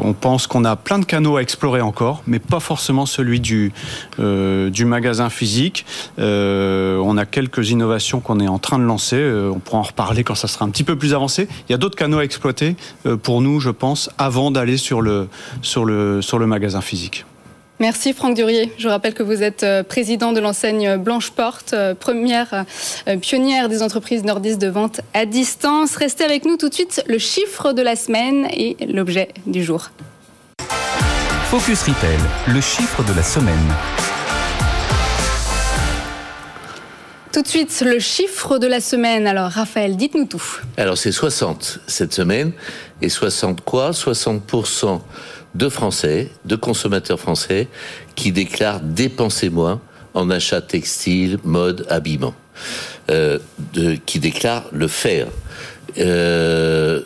on 0.03 0.13
pense 0.13 0.47
qu'on 0.47 0.65
a 0.65 0.75
plein 0.75 0.99
de 0.99 1.05
canaux 1.05 1.37
à 1.37 1.41
explorer 1.41 1.81
encore, 1.81 2.23
mais 2.27 2.39
pas 2.39 2.59
forcément 2.59 3.05
celui 3.05 3.39
du, 3.39 3.71
euh, 4.19 4.69
du 4.69 4.83
magasin 4.83 5.29
physique. 5.29 5.85
Euh, 6.19 6.97
on 6.97 7.17
a 7.17 7.25
quelques 7.25 7.69
innovations 7.69 8.19
qu'on 8.19 8.39
est 8.41 8.47
en 8.47 8.59
train 8.59 8.79
de 8.79 8.83
lancer. 8.83 9.15
Euh, 9.15 9.49
on 9.49 9.59
pourra 9.59 9.79
en 9.79 9.83
reparler 9.83 10.23
quand 10.25 10.35
ça 10.35 10.47
sera 10.47 10.65
un 10.65 10.69
petit 10.69 10.83
peu 10.83 10.97
plus 10.97 11.13
avancé. 11.13 11.47
Il 11.69 11.71
y 11.71 11.75
a 11.75 11.77
d'autres 11.77 11.95
canaux 11.95 12.19
à 12.19 12.25
exploiter 12.25 12.75
euh, 13.05 13.15
pour 13.15 13.41
nous, 13.41 13.61
je 13.61 13.69
pense, 13.69 14.09
avant 14.17 14.51
d'aller 14.51 14.77
sur 14.77 15.01
le, 15.01 15.29
sur, 15.61 15.85
le, 15.85 16.21
sur 16.21 16.37
le 16.37 16.47
magasin 16.47 16.81
physique. 16.81 17.25
Merci 17.83 18.13
Franck 18.13 18.35
Durier. 18.35 18.71
Je 18.77 18.87
rappelle 18.87 19.13
que 19.13 19.23
vous 19.23 19.43
êtes 19.43 19.63
euh, 19.63 19.83
président 19.83 20.31
de 20.31 20.39
l'enseigne 20.39 20.95
Blanche 20.95 21.31
Porte, 21.31 21.73
euh, 21.73 21.93
première 21.93 22.63
euh, 23.09 23.17
pionnière 23.17 23.67
des 23.67 23.83
entreprises 23.83 24.23
nordistes 24.23 24.61
de 24.61 24.69
vente 24.69 25.01
à 25.13 25.25
distance. 25.25 25.97
Restez 25.97 26.23
avec 26.23 26.45
nous 26.45 26.55
tout 26.55 26.69
de 26.69 26.73
suite, 26.73 27.03
le 27.07 27.17
chiffre 27.17 27.73
de 27.73 27.81
la 27.81 27.97
semaine 27.97 28.47
et 28.51 28.77
l'objet 28.87 29.27
du 29.47 29.65
jour. 29.65 29.89
Focus 31.49 31.81
Retail, 31.81 32.19
le 32.47 32.61
chiffre 32.61 33.03
de 33.03 33.13
la 33.17 33.21
semaine. 33.21 33.73
Tout 37.33 37.41
de 37.41 37.47
suite, 37.47 37.83
le 37.85 37.99
chiffre 37.99 38.59
de 38.59 38.67
la 38.67 38.79
semaine. 38.79 39.27
Alors, 39.27 39.49
Raphaël, 39.49 39.97
dites-nous 39.97 40.25
tout. 40.25 40.61
Alors, 40.77 40.97
c'est 40.97 41.11
60 41.11 41.79
cette 41.87 42.13
semaine. 42.13 42.53
Et 43.01 43.09
60 43.09 43.61
quoi? 43.61 43.91
60% 43.91 45.01
de 45.55 45.69
Français, 45.69 46.29
de 46.45 46.55
consommateurs 46.55 47.19
français, 47.19 47.67
qui 48.15 48.31
déclarent 48.31 48.81
dépenser 48.81 49.49
moins 49.49 49.81
en 50.13 50.29
achats 50.29 50.61
textiles, 50.61 51.37
mode, 51.43 51.85
habillement. 51.89 52.35
qui 54.05 54.19
déclarent 54.19 54.69
le 54.71 54.87
faire. 54.87 55.27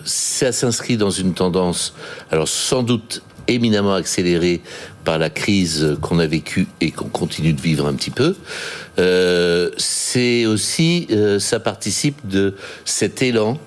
ça 0.06 0.52
s'inscrit 0.52 0.98
dans 0.98 1.10
une 1.10 1.34
tendance, 1.34 1.94
alors 2.32 2.48
sans 2.48 2.84
doute 2.84 3.22
éminemment 3.48 3.94
accélérée 3.94 4.62
par 5.04 5.18
la 5.18 5.30
crise 5.30 5.98
qu'on 6.02 6.20
a 6.20 6.28
vécue 6.28 6.68
et 6.82 6.92
qu'on 6.92 7.08
continue 7.08 7.54
de 7.54 7.62
vivre 7.62 7.88
un 7.88 7.94
petit 7.94 8.12
peu. 8.12 8.36
Euh, 9.00 9.72
c'est 9.78 10.46
aussi, 10.46 11.08
euh, 11.12 11.40
ça 11.40 11.60
participe 11.60 12.28
de 12.28 12.56
cet 12.84 13.22
élan 13.22 13.58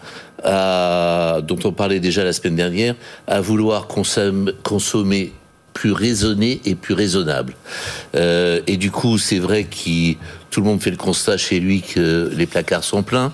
à, 0.44 1.40
dont 1.42 1.58
on 1.64 1.72
parlait 1.72 2.00
déjà 2.00 2.24
la 2.24 2.32
semaine 2.32 2.56
dernière, 2.56 2.94
à 3.26 3.40
vouloir 3.40 3.86
consommer 3.86 5.32
plus 5.72 5.92
raisonné 5.92 6.60
et 6.64 6.74
plus 6.74 6.94
raisonnable. 6.94 7.54
Euh, 8.14 8.60
et 8.66 8.76
du 8.76 8.90
coup, 8.90 9.18
c'est 9.18 9.38
vrai 9.38 9.64
que 9.64 10.12
tout 10.50 10.60
le 10.60 10.66
monde 10.66 10.82
fait 10.82 10.90
le 10.90 10.96
constat 10.96 11.36
chez 11.36 11.60
lui 11.60 11.80
que 11.80 12.30
les 12.36 12.46
placards 12.46 12.84
sont 12.84 13.02
pleins 13.02 13.32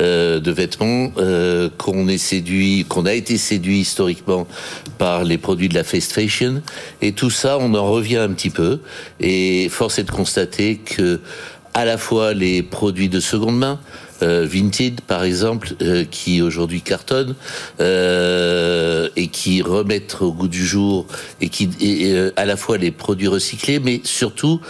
euh, 0.00 0.40
de 0.40 0.50
vêtements, 0.50 1.12
euh, 1.18 1.68
qu'on 1.78 2.08
est 2.08 2.88
qu'on 2.88 3.06
a 3.06 3.12
été 3.12 3.36
séduit 3.36 3.80
historiquement 3.80 4.46
par 4.98 5.24
les 5.24 5.38
produits 5.38 5.68
de 5.68 5.74
la 5.74 5.84
fast 5.84 6.12
fashion, 6.12 6.62
et 7.02 7.12
tout 7.12 7.30
ça, 7.30 7.58
on 7.60 7.74
en 7.74 7.90
revient 7.90 8.16
un 8.16 8.30
petit 8.30 8.50
peu. 8.50 8.80
Et 9.20 9.68
force 9.68 9.98
est 9.98 10.04
de 10.04 10.10
constater 10.10 10.78
que 10.78 11.20
à 11.74 11.84
la 11.84 11.98
fois 11.98 12.34
les 12.34 12.62
produits 12.62 13.08
de 13.08 13.20
seconde 13.20 13.58
main, 13.58 13.78
euh, 14.22 14.46
Vinted 14.48 15.00
par 15.02 15.24
exemple, 15.24 15.74
euh, 15.82 16.04
qui 16.08 16.40
aujourd'hui 16.40 16.82
cartonne 16.82 17.34
euh, 17.80 19.08
et 19.16 19.28
qui 19.28 19.62
remettent 19.62 20.18
au 20.20 20.32
goût 20.32 20.48
du 20.48 20.64
jour 20.64 21.06
et 21.40 21.48
qui 21.48 21.68
à 22.36 22.44
la 22.44 22.56
fois 22.56 22.78
les 22.78 22.90
produits 22.90 23.28
recyclés, 23.28 23.78
mais 23.78 24.00
surtout 24.04 24.60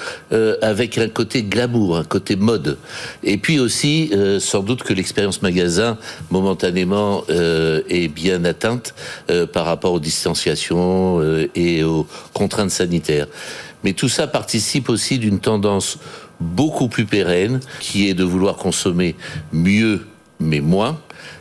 avec 0.63 0.99
un 0.99 1.09
côté 1.09 1.43
glamour, 1.43 1.97
un 1.97 2.05
côté 2.05 2.37
mode. 2.37 2.79
Et 3.23 3.37
puis 3.37 3.59
aussi, 3.59 4.13
sans 4.39 4.63
doute 4.63 4.83
que 4.83 4.93
l'expérience 4.93 5.43
magasin 5.43 5.99
momentanément 6.31 7.25
est 7.29 8.09
bien 8.09 8.45
atteinte 8.45 8.95
par 9.53 9.67
rapport 9.67 9.93
aux 9.93 10.01
distanciations 10.01 11.21
et 11.55 11.85
aux 11.85 12.07
contraintes 12.33 12.71
sanitaires. 12.71 13.27
Mais 13.85 13.93
tout 13.93 14.09
ça 14.09 14.27
participe 14.27 14.89
aussi 14.89 15.19
d'une 15.19 15.39
tendance 15.39 15.99
beaucoup 16.45 16.89
plus 16.89 17.07
pérenne, 17.07 17.61
qui 17.81 18.09
est 18.09 18.15
de 18.15 18.25
vouloir 18.25 18.57
consommer 18.57 19.17
mieux 19.53 20.03
mais 20.41 20.61
moins. 20.61 21.01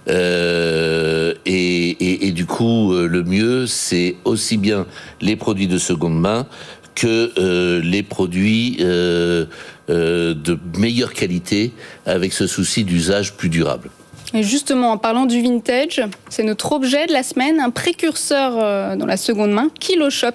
Euh, 0.09 1.33
et, 1.45 2.31
du 2.31 2.45
coup, 2.45 2.93
euh, 2.93 3.07
le 3.07 3.23
mieux, 3.23 3.67
c'est 3.67 4.15
aussi 4.25 4.57
bien 4.57 4.85
les 5.21 5.35
produits 5.35 5.67
de 5.67 5.77
seconde 5.77 6.19
main 6.19 6.47
que 6.95 7.31
euh, 7.37 7.81
les 7.81 8.03
produits 8.03 8.77
de 8.79 9.47
meilleure 10.77 11.13
qualité, 11.13 11.71
avec 12.05 12.33
ce 12.33 12.47
souci 12.47 12.83
d'usage 12.83 13.33
plus 13.33 13.49
durable. 13.49 13.89
Et 14.35 14.41
justement, 14.41 14.91
en 14.91 14.97
parlant 14.97 15.25
du 15.25 15.41
vintage, 15.41 16.01
c'est 16.29 16.43
notre 16.43 16.71
objet 16.71 17.05
de 17.05 17.13
la 17.13 17.21
semaine, 17.21 17.59
un 17.59 17.69
précurseur 17.69 18.97
dans 18.97 19.05
la 19.05 19.17
seconde 19.17 19.51
main, 19.51 19.69
Kilo 19.79 20.09
Shop. 20.09 20.31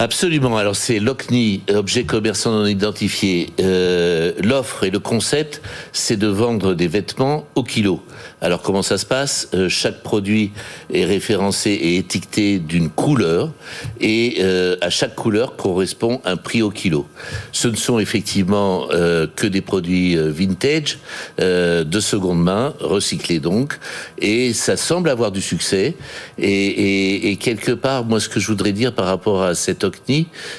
Absolument. 0.00 0.56
Alors 0.56 0.76
c'est 0.76 0.98
l'OCNI, 0.98 1.60
objet 1.74 2.04
commerçant 2.04 2.52
non 2.52 2.64
identifié. 2.64 3.50
Euh, 3.60 4.32
L'offre 4.42 4.84
et 4.84 4.90
le 4.90 4.98
concept, 4.98 5.60
c'est 5.92 6.16
de 6.16 6.26
vendre 6.26 6.72
des 6.72 6.88
vêtements 6.88 7.46
au 7.54 7.62
kilo. 7.62 8.02
Alors 8.40 8.62
comment 8.62 8.80
ça 8.80 8.96
se 8.96 9.04
passe? 9.04 9.48
Euh, 9.52 9.68
Chaque 9.68 10.02
produit 10.02 10.52
est 10.90 11.04
référencé 11.04 11.72
et 11.72 11.96
étiqueté 11.98 12.58
d'une 12.58 12.88
couleur 12.88 13.52
et 14.00 14.38
euh, 14.40 14.76
à 14.80 14.88
chaque 14.88 15.14
couleur 15.14 15.56
correspond 15.56 16.22
un 16.24 16.38
prix 16.38 16.62
au 16.62 16.70
kilo. 16.70 17.06
Ce 17.52 17.68
ne 17.68 17.76
sont 17.76 17.98
effectivement 17.98 18.88
euh, 18.92 19.26
que 19.36 19.46
des 19.46 19.60
produits 19.60 20.16
vintage, 20.16 20.98
de 21.38 22.00
seconde 22.00 22.42
main, 22.42 22.74
recyclés 22.80 23.40
donc, 23.40 23.78
et 24.18 24.54
ça 24.54 24.76
semble 24.76 25.10
avoir 25.10 25.30
du 25.30 25.42
succès. 25.42 25.94
Et, 26.38 27.30
et, 27.30 27.36
quelque 27.36 27.72
part, 27.72 28.04
moi 28.04 28.20
ce 28.20 28.28
que 28.28 28.40
je 28.40 28.46
voudrais 28.46 28.72
dire 28.72 28.94
par 28.94 29.06
rapport 29.06 29.42
à 29.42 29.54
cette 29.54 29.84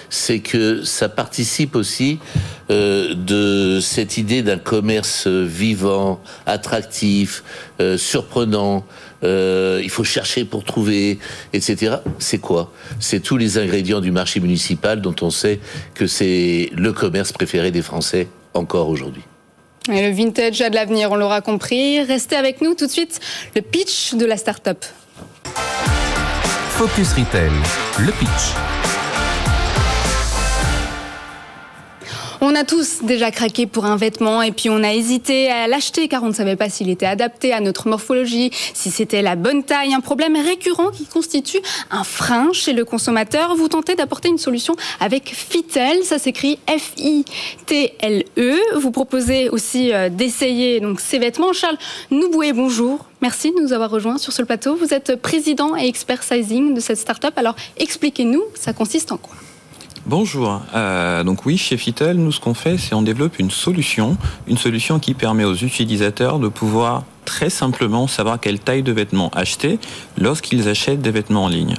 C'est 0.10 0.39
que 0.39 0.84
ça 0.84 1.10
participe 1.10 1.76
aussi 1.76 2.20
de 2.70 3.80
cette 3.82 4.17
idée 4.17 4.44
d'un 4.44 4.58
commerce 4.58 5.28
vivant, 5.28 6.22
attractif, 6.46 7.44
euh, 7.82 7.98
surprenant, 7.98 8.86
euh, 9.24 9.82
il 9.84 9.89
faut 9.89 10.04
chercher 10.04 10.46
pour 10.46 10.63
trouver, 10.63 11.20
etc. 11.54 11.98
C'est 12.20 12.39
quoi? 12.39 12.72
C'est 13.00 13.20
tous 13.20 13.38
les 13.38 13.58
ingrédients 13.58 14.02
du 14.02 14.12
marché 14.12 14.39
municipal 14.39 15.02
dont 15.02 15.15
on 15.22 15.30
sait 15.30 15.60
que 15.94 16.08
c'est 16.08 16.70
le 16.76 16.94
commerce 16.94 17.32
préféré 17.32 17.72
des 17.72 17.82
Français 17.82 18.28
encore 18.54 18.89
aujourd'hui. 18.89 19.24
Et 19.91 20.08
le 20.08 20.15
vintage 20.15 20.62
a 20.62 20.70
de 20.70 20.76
l'avenir, 20.76 21.12
on 21.12 21.15
l'aura 21.15 21.41
compris. 21.41 22.02
Restez 22.04 22.36
avec 22.36 22.62
nous 22.62 22.76
tout 22.76 22.86
de 22.86 22.91
suite, 22.91 23.20
le 23.56 23.62
pitch 23.62 24.13
de 24.13 24.26
la 24.26 24.38
start-up. 24.38 24.86
Focus 26.70 27.13
Retail, 27.13 27.52
le 28.00 28.12
pitch. 28.12 29.01
On 32.43 32.56
a 32.56 32.63
tous 32.63 33.04
déjà 33.04 33.30
craqué 33.30 33.67
pour 33.67 33.86
un 33.86 33.97
vêtement 33.97 34.41
et 34.41 34.51
puis 34.51 34.67
on 34.71 34.84
a 34.84 34.91
hésité 34.93 35.51
à 35.51 35.67
l'acheter 35.67 36.08
car 36.08 36.23
on 36.23 36.30
ne 36.30 36.34
savait 36.34 36.56
pas 36.56 36.69
s'il 36.69 36.89
était 36.89 37.06
adapté 37.06 37.54
à 37.54 37.60
notre 37.60 37.88
morphologie, 37.88 38.49
si 38.73 38.89
c'était 38.89 39.21
la 39.21 39.36
bonne 39.36 39.63
taille, 39.63 39.93
un 39.93 39.99
problème 39.99 40.36
récurrent 40.36 40.89
qui 40.89 41.06
constitue 41.06 41.60
un 41.91 42.04
frein 42.04 42.51
chez 42.51 42.73
le 42.73 42.84
consommateur. 42.84 43.56
Vous 43.56 43.67
tentez 43.67 43.93
d'apporter 43.93 44.30
une 44.30 44.39
solution 44.39 44.75
avec 44.99 45.32
Fitel, 45.36 46.04
ça 46.04 46.17
s'écrit 46.17 46.58
F-I-T-L-E. 46.67 47.19
Vous 48.80 48.89
proposez 48.89 49.49
aussi 49.49 49.93
euh, 49.93 50.10
d'essayer 50.10 50.80
donc 50.80 50.99
ces 50.99 51.19
vêtements. 51.19 51.54
Charles 51.54 51.77
Nouboué, 52.10 52.54
bonjour. 52.54 53.06
Merci 53.21 53.51
de 53.51 53.62
nous 53.62 53.71
avoir 53.71 53.91
rejoints 53.91 54.17
sur 54.17 54.34
ce 54.34 54.41
plateau. 54.41 54.75
Vous 54.75 54.95
êtes 54.95 55.15
président 55.15 55.75
et 55.75 55.88
expert 55.88 56.23
sizing 56.23 56.73
de 56.73 56.80
cette 56.80 56.97
start-up. 56.97 57.36
Alors 57.38 57.56
expliquez-nous, 57.77 58.41
ça 58.56 58.73
consiste 58.73 59.12
en 59.12 59.17
quoi? 59.17 59.36
Bonjour. 60.08 60.64
Euh, 60.74 61.24
donc 61.24 61.46
oui, 61.46 61.58
chez 61.58 61.78
Fitel, 61.78 62.18
nous 62.18 62.32
ce 62.32 62.40
qu'on 62.40 62.56
fait, 62.56 62.80
c'est 62.80 62.96
on 62.96 63.04
développe 63.04 63.38
une 63.38 63.52
solution, 63.52 64.18
une 64.48 64.58
solution 64.58 64.98
qui 64.98 65.14
permet 65.14 65.44
aux 65.44 65.54
utilisateurs 65.54 66.40
de 66.40 66.48
pouvoir 66.48 67.04
très 67.24 67.52
simplement 67.52 68.08
savoir 68.08 68.40
quelle 68.40 68.60
taille 68.60 68.82
de 68.82 68.92
vêtements 68.92 69.30
acheter 69.36 69.80
lorsqu'ils 70.18 70.68
achètent 70.68 71.04
des 71.04 71.12
vêtements 71.12 71.44
en 71.44 71.50
ligne. 71.50 71.76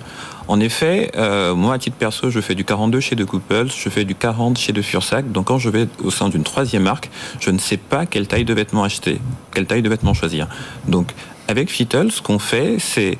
En 0.46 0.60
effet, 0.60 1.10
euh, 1.16 1.56
moi 1.56 1.74
à 1.74 1.78
titre 1.78 1.96
perso, 1.96 2.30
je 2.30 2.40
fais 2.40 2.54
du 2.54 2.64
42 2.64 3.00
chez 3.00 3.16
De 3.16 3.24
Couples, 3.24 3.66
je 3.76 3.88
fais 3.88 4.04
du 4.04 4.14
40 4.14 4.56
chez 4.56 4.72
De 4.72 4.82
Fursac. 4.82 5.32
Donc 5.32 5.46
quand 5.46 5.58
je 5.58 5.68
vais 5.68 5.88
au 6.04 6.12
sein 6.12 6.28
d'une 6.28 6.44
troisième 6.44 6.84
marque, 6.84 7.10
je 7.40 7.50
ne 7.50 7.58
sais 7.58 7.76
pas 7.76 8.06
quelle 8.06 8.28
taille 8.28 8.44
de 8.44 8.54
vêtements 8.54 8.84
acheter, 8.84 9.20
quelle 9.52 9.66
taille 9.66 9.82
de 9.82 9.88
vêtements 9.88 10.14
choisir. 10.14 10.46
Donc 10.86 11.12
avec 11.48 11.70
Fitel, 11.70 12.12
ce 12.12 12.22
qu'on 12.22 12.38
fait, 12.38 12.76
c'est 12.78 13.18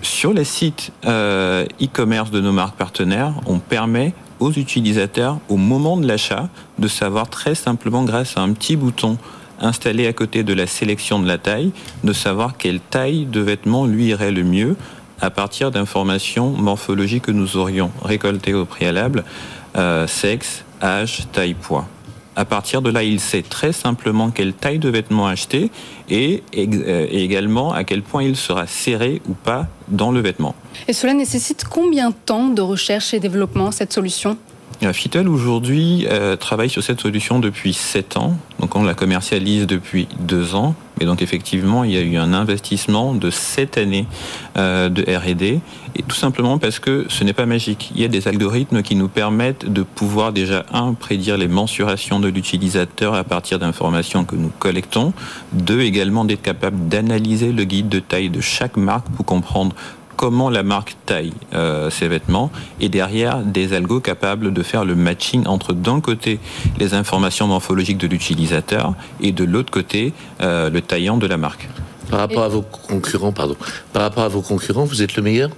sur 0.00 0.32
les 0.32 0.44
sites 0.44 0.92
euh, 1.04 1.66
e-commerce 1.82 2.30
de 2.30 2.40
nos 2.40 2.52
marques 2.52 2.76
partenaires, 2.76 3.34
on 3.44 3.58
permet 3.58 4.14
aux 4.40 4.52
utilisateurs 4.52 5.38
au 5.48 5.56
moment 5.56 5.96
de 5.96 6.06
l'achat 6.06 6.48
de 6.78 6.88
savoir 6.88 7.28
très 7.28 7.54
simplement 7.54 8.04
grâce 8.04 8.36
à 8.36 8.40
un 8.40 8.52
petit 8.52 8.76
bouton 8.76 9.18
installé 9.60 10.06
à 10.06 10.12
côté 10.12 10.42
de 10.42 10.54
la 10.54 10.66
sélection 10.66 11.20
de 11.20 11.28
la 11.28 11.38
taille, 11.38 11.72
de 12.02 12.12
savoir 12.12 12.56
quelle 12.56 12.80
taille 12.80 13.26
de 13.26 13.40
vêtement 13.40 13.86
lui 13.86 14.06
irait 14.06 14.32
le 14.32 14.42
mieux 14.42 14.76
à 15.20 15.30
partir 15.30 15.70
d'informations 15.70 16.50
morphologiques 16.50 17.24
que 17.24 17.30
nous 17.30 17.56
aurions 17.56 17.90
récoltées 18.02 18.54
au 18.54 18.64
préalable, 18.64 19.24
euh, 19.76 20.06
sexe, 20.06 20.64
âge, 20.82 21.26
taille, 21.32 21.54
poids. 21.54 21.86
À 22.36 22.44
partir 22.44 22.80
de 22.80 22.90
là, 22.90 23.02
il 23.02 23.20
sait 23.20 23.42
très 23.42 23.72
simplement 23.72 24.30
quelle 24.30 24.52
taille 24.52 24.78
de 24.78 24.88
vêtement 24.88 25.26
acheter 25.26 25.70
et, 26.08 26.42
euh, 26.56 27.06
et 27.10 27.24
également 27.24 27.72
à 27.72 27.84
quel 27.84 28.02
point 28.02 28.22
il 28.22 28.36
sera 28.36 28.66
serré 28.66 29.20
ou 29.28 29.34
pas 29.34 29.66
dans 29.88 30.12
le 30.12 30.20
vêtement. 30.20 30.54
Et 30.86 30.92
cela 30.92 31.12
nécessite 31.12 31.64
combien 31.64 32.10
de 32.10 32.14
temps 32.24 32.48
de 32.48 32.62
recherche 32.62 33.14
et 33.14 33.20
développement, 33.20 33.72
cette 33.72 33.92
solution? 33.92 34.36
Euh, 34.82 34.92
Fitel 34.92 35.28
aujourd'hui 35.28 36.06
euh, 36.08 36.36
travaille 36.36 36.70
sur 36.70 36.82
cette 36.82 37.00
solution 37.00 37.38
depuis 37.38 37.74
7 37.74 38.16
ans, 38.16 38.36
donc 38.60 38.76
on 38.76 38.82
la 38.82 38.94
commercialise 38.94 39.66
depuis 39.66 40.08
2 40.20 40.54
ans, 40.54 40.74
mais 41.00 41.06
donc 41.06 41.22
effectivement 41.22 41.82
il 41.84 41.92
y 41.92 41.96
a 41.96 42.02
eu 42.02 42.16
un 42.16 42.32
investissement 42.32 43.14
de 43.14 43.30
7 43.30 43.78
années 43.78 44.06
euh, 44.56 44.88
de 44.88 45.02
R&D, 45.02 45.60
et 45.96 46.02
tout 46.02 46.16
simplement 46.16 46.58
parce 46.58 46.78
que 46.78 47.06
ce 47.08 47.24
n'est 47.24 47.32
pas 47.32 47.46
magique. 47.46 47.90
Il 47.94 48.00
y 48.00 48.04
a 48.04 48.08
des 48.08 48.28
algorithmes 48.28 48.82
qui 48.82 48.94
nous 48.94 49.08
permettent 49.08 49.66
de 49.70 49.82
pouvoir 49.82 50.32
déjà, 50.32 50.64
un, 50.72 50.94
prédire 50.94 51.36
les 51.36 51.48
mensurations 51.48 52.20
de 52.20 52.28
l'utilisateur 52.28 53.14
à 53.14 53.24
partir 53.24 53.58
d'informations 53.58 54.24
que 54.24 54.36
nous 54.36 54.52
collectons, 54.58 55.12
deux, 55.52 55.80
également 55.80 56.24
d'être 56.24 56.42
capable 56.42 56.88
d'analyser 56.88 57.52
le 57.52 57.64
guide 57.64 57.88
de 57.88 57.98
taille 57.98 58.30
de 58.30 58.40
chaque 58.40 58.76
marque 58.76 59.08
pour 59.10 59.24
comprendre 59.24 59.74
comment 60.20 60.50
la 60.50 60.62
marque 60.62 60.96
taille 61.06 61.32
euh, 61.54 61.88
ses 61.88 62.06
vêtements 62.06 62.50
et 62.78 62.90
derrière 62.90 63.38
des 63.38 63.72
algos 63.72 64.00
capables 64.00 64.52
de 64.52 64.62
faire 64.62 64.84
le 64.84 64.94
matching 64.94 65.46
entre 65.46 65.72
d'un 65.72 66.02
côté 66.02 66.40
les 66.78 66.92
informations 66.92 67.46
morphologiques 67.46 67.96
de 67.96 68.06
l'utilisateur 68.06 68.92
et 69.22 69.32
de 69.32 69.44
l'autre 69.44 69.70
côté 69.70 70.12
euh, 70.42 70.68
le 70.68 70.82
taillant 70.82 71.16
de 71.16 71.26
la 71.26 71.38
marque. 71.38 71.70
Par 72.10 72.18
rapport 72.18 72.42
à 72.42 72.48
vos 72.48 72.60
concurrents, 72.60 73.32
pardon. 73.32 73.56
Par 73.94 74.02
rapport 74.02 74.24
à 74.24 74.28
vos 74.28 74.42
concurrents, 74.42 74.84
vous 74.84 75.00
êtes 75.00 75.16
le 75.16 75.22
meilleur? 75.22 75.48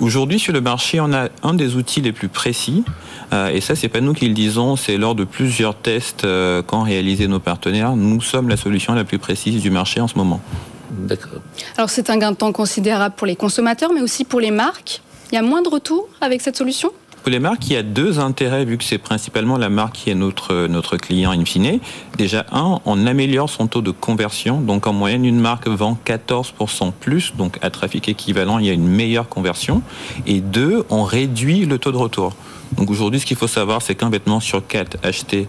Aujourd'hui, 0.00 0.38
sur 0.38 0.52
le 0.52 0.60
marché, 0.60 1.00
on 1.00 1.12
a 1.12 1.28
un 1.42 1.54
des 1.54 1.74
outils 1.74 2.00
les 2.00 2.12
plus 2.12 2.28
précis. 2.28 2.84
Euh, 3.32 3.48
et 3.48 3.60
ça, 3.60 3.74
c'est 3.74 3.88
pas 3.88 4.00
nous 4.00 4.14
qui 4.14 4.28
le 4.28 4.34
disons, 4.34 4.76
c'est 4.76 4.98
lors 4.98 5.16
de 5.16 5.24
plusieurs 5.24 5.74
tests 5.74 6.24
euh, 6.24 6.62
qu'ont 6.62 6.82
réalisé 6.82 7.26
nos 7.26 7.40
partenaires. 7.40 7.96
Nous 7.96 8.20
sommes 8.20 8.48
la 8.48 8.56
solution 8.56 8.94
la 8.94 9.02
plus 9.02 9.18
précise 9.18 9.60
du 9.60 9.70
marché 9.70 10.00
en 10.00 10.06
ce 10.06 10.16
moment. 10.16 10.40
D'accord. 10.90 11.40
Alors, 11.76 11.90
c'est 11.90 12.10
un 12.10 12.16
gain 12.16 12.32
de 12.32 12.36
temps 12.36 12.52
considérable 12.52 13.14
pour 13.16 13.26
les 13.26 13.36
consommateurs, 13.36 13.92
mais 13.94 14.00
aussi 14.00 14.24
pour 14.24 14.40
les 14.40 14.50
marques. 14.50 15.02
Il 15.32 15.36
y 15.36 15.38
a 15.38 15.42
moins 15.42 15.62
de 15.62 15.68
retours 15.68 16.08
avec 16.20 16.40
cette 16.40 16.56
solution? 16.56 16.90
Pour 17.22 17.30
les 17.30 17.38
marques, 17.38 17.66
il 17.66 17.74
y 17.74 17.76
a 17.76 17.82
deux 17.82 18.18
intérêts, 18.18 18.64
vu 18.64 18.78
que 18.78 18.84
c'est 18.84 18.96
principalement 18.96 19.58
la 19.58 19.68
marque 19.68 19.96
qui 19.96 20.10
est 20.10 20.14
notre, 20.14 20.66
notre 20.68 20.96
client 20.96 21.32
in 21.32 21.44
fine. 21.44 21.78
Déjà, 22.16 22.46
un, 22.50 22.80
on 22.86 23.06
améliore 23.06 23.50
son 23.50 23.66
taux 23.66 23.82
de 23.82 23.90
conversion. 23.90 24.62
Donc, 24.62 24.86
en 24.86 24.94
moyenne, 24.94 25.26
une 25.26 25.38
marque 25.38 25.68
vend 25.68 25.98
14% 26.06 26.92
plus. 26.98 27.34
Donc, 27.36 27.58
à 27.60 27.68
trafic 27.68 28.08
équivalent, 28.08 28.58
il 28.58 28.66
y 28.66 28.70
a 28.70 28.72
une 28.72 28.88
meilleure 28.88 29.28
conversion. 29.28 29.82
Et 30.26 30.40
deux, 30.40 30.86
on 30.88 31.04
réduit 31.04 31.66
le 31.66 31.78
taux 31.78 31.92
de 31.92 31.98
retour. 31.98 32.34
Donc, 32.72 32.88
aujourd'hui, 32.90 33.20
ce 33.20 33.26
qu'il 33.26 33.36
faut 33.36 33.46
savoir, 33.46 33.82
c'est 33.82 33.94
qu'un 33.94 34.08
vêtement 34.08 34.40
sur 34.40 34.66
quatre 34.66 34.96
acheté 35.02 35.46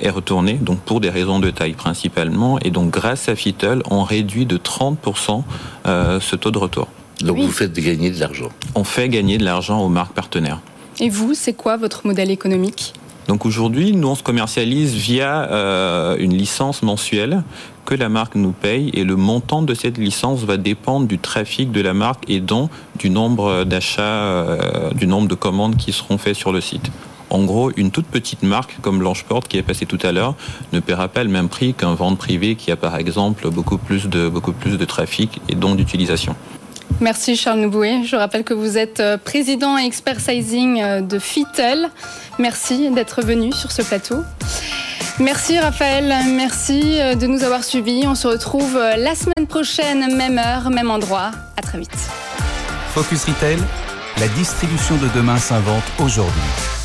est 0.00 0.10
retourné, 0.10 0.54
donc 0.54 0.80
pour 0.80 1.00
des 1.00 1.10
raisons 1.10 1.38
de 1.38 1.50
taille 1.50 1.74
principalement. 1.74 2.58
Et 2.60 2.70
donc, 2.70 2.90
grâce 2.90 3.28
à 3.28 3.36
Fittle, 3.36 3.82
on 3.90 4.02
réduit 4.02 4.46
de 4.46 4.56
30% 4.56 5.42
euh, 5.86 6.20
ce 6.20 6.36
taux 6.36 6.50
de 6.50 6.58
retour. 6.58 6.88
Donc, 7.20 7.38
vous 7.38 7.50
faites 7.50 7.72
gagner 7.72 8.10
de 8.10 8.18
l'argent. 8.18 8.48
On 8.74 8.84
fait 8.84 9.08
gagner 9.08 9.38
de 9.38 9.44
l'argent 9.44 9.80
aux 9.80 9.88
marques 9.88 10.14
partenaires. 10.14 10.60
Et 11.00 11.08
vous, 11.08 11.34
c'est 11.34 11.54
quoi 11.54 11.76
votre 11.76 12.06
modèle 12.06 12.30
économique? 12.30 12.94
Donc 13.28 13.46
aujourd'hui, 13.46 13.96
nous, 13.96 14.08
on 14.08 14.14
se 14.14 14.22
commercialise 14.22 14.94
via 14.94 15.50
euh, 15.50 16.16
une 16.18 16.36
licence 16.36 16.82
mensuelle 16.82 17.42
que 17.86 17.94
la 17.94 18.08
marque 18.08 18.34
nous 18.34 18.52
paye 18.52 18.90
et 18.92 19.04
le 19.04 19.16
montant 19.16 19.62
de 19.62 19.74
cette 19.74 19.98
licence 19.98 20.40
va 20.40 20.56
dépendre 20.56 21.06
du 21.06 21.18
trafic 21.18 21.72
de 21.72 21.80
la 21.80 21.94
marque 21.94 22.28
et 22.28 22.40
donc 22.40 22.70
du 22.98 23.10
nombre 23.10 23.64
d'achats, 23.64 24.02
euh, 24.02 24.90
du 24.92 25.06
nombre 25.06 25.28
de 25.28 25.34
commandes 25.34 25.76
qui 25.76 25.92
seront 25.92 26.18
faites 26.18 26.36
sur 26.36 26.52
le 26.52 26.60
site. 26.60 26.90
En 27.34 27.42
gros, 27.42 27.72
une 27.76 27.90
toute 27.90 28.06
petite 28.06 28.44
marque 28.44 28.76
comme 28.80 29.00
Blanche-Porte 29.00 29.48
qui 29.48 29.58
est 29.58 29.64
passée 29.64 29.86
tout 29.86 29.98
à 30.04 30.12
l'heure 30.12 30.36
ne 30.72 30.78
paiera 30.78 31.08
pas 31.08 31.24
le 31.24 31.30
même 31.30 31.48
prix 31.48 31.74
qu'un 31.74 31.92
vente 31.92 32.16
privé 32.16 32.54
qui 32.54 32.70
a 32.70 32.76
par 32.76 32.94
exemple 32.94 33.50
beaucoup 33.50 33.76
plus 33.76 34.06
de, 34.06 34.28
beaucoup 34.28 34.52
plus 34.52 34.78
de 34.78 34.84
trafic 34.84 35.40
et 35.48 35.56
donc 35.56 35.76
d'utilisation. 35.76 36.36
Merci 37.00 37.34
Charles 37.34 37.58
Nouboué. 37.58 38.04
Je 38.04 38.14
rappelle 38.14 38.44
que 38.44 38.54
vous 38.54 38.78
êtes 38.78 39.00
euh, 39.00 39.18
président 39.18 39.76
et 39.76 39.84
expert 39.84 40.20
sizing 40.20 40.80
euh, 40.80 41.00
de 41.00 41.18
Fittel. 41.18 41.90
Merci 42.38 42.90
d'être 42.90 43.20
venu 43.20 43.52
sur 43.52 43.72
ce 43.72 43.82
plateau. 43.82 44.18
Merci 45.18 45.58
Raphaël, 45.58 46.14
merci 46.36 47.00
euh, 47.00 47.16
de 47.16 47.26
nous 47.26 47.42
avoir 47.42 47.64
suivis. 47.64 48.06
On 48.06 48.14
se 48.14 48.28
retrouve 48.28 48.78
la 48.96 49.16
semaine 49.16 49.48
prochaine, 49.48 50.14
même 50.14 50.38
heure, 50.38 50.70
même 50.70 50.88
endroit. 50.88 51.32
À 51.56 51.62
très 51.62 51.80
vite. 51.80 51.98
Focus 52.94 53.24
Retail, 53.24 53.58
la 54.20 54.28
distribution 54.28 54.94
de 54.98 55.08
demain 55.16 55.38
s'invente 55.38 55.82
aujourd'hui. 55.98 56.83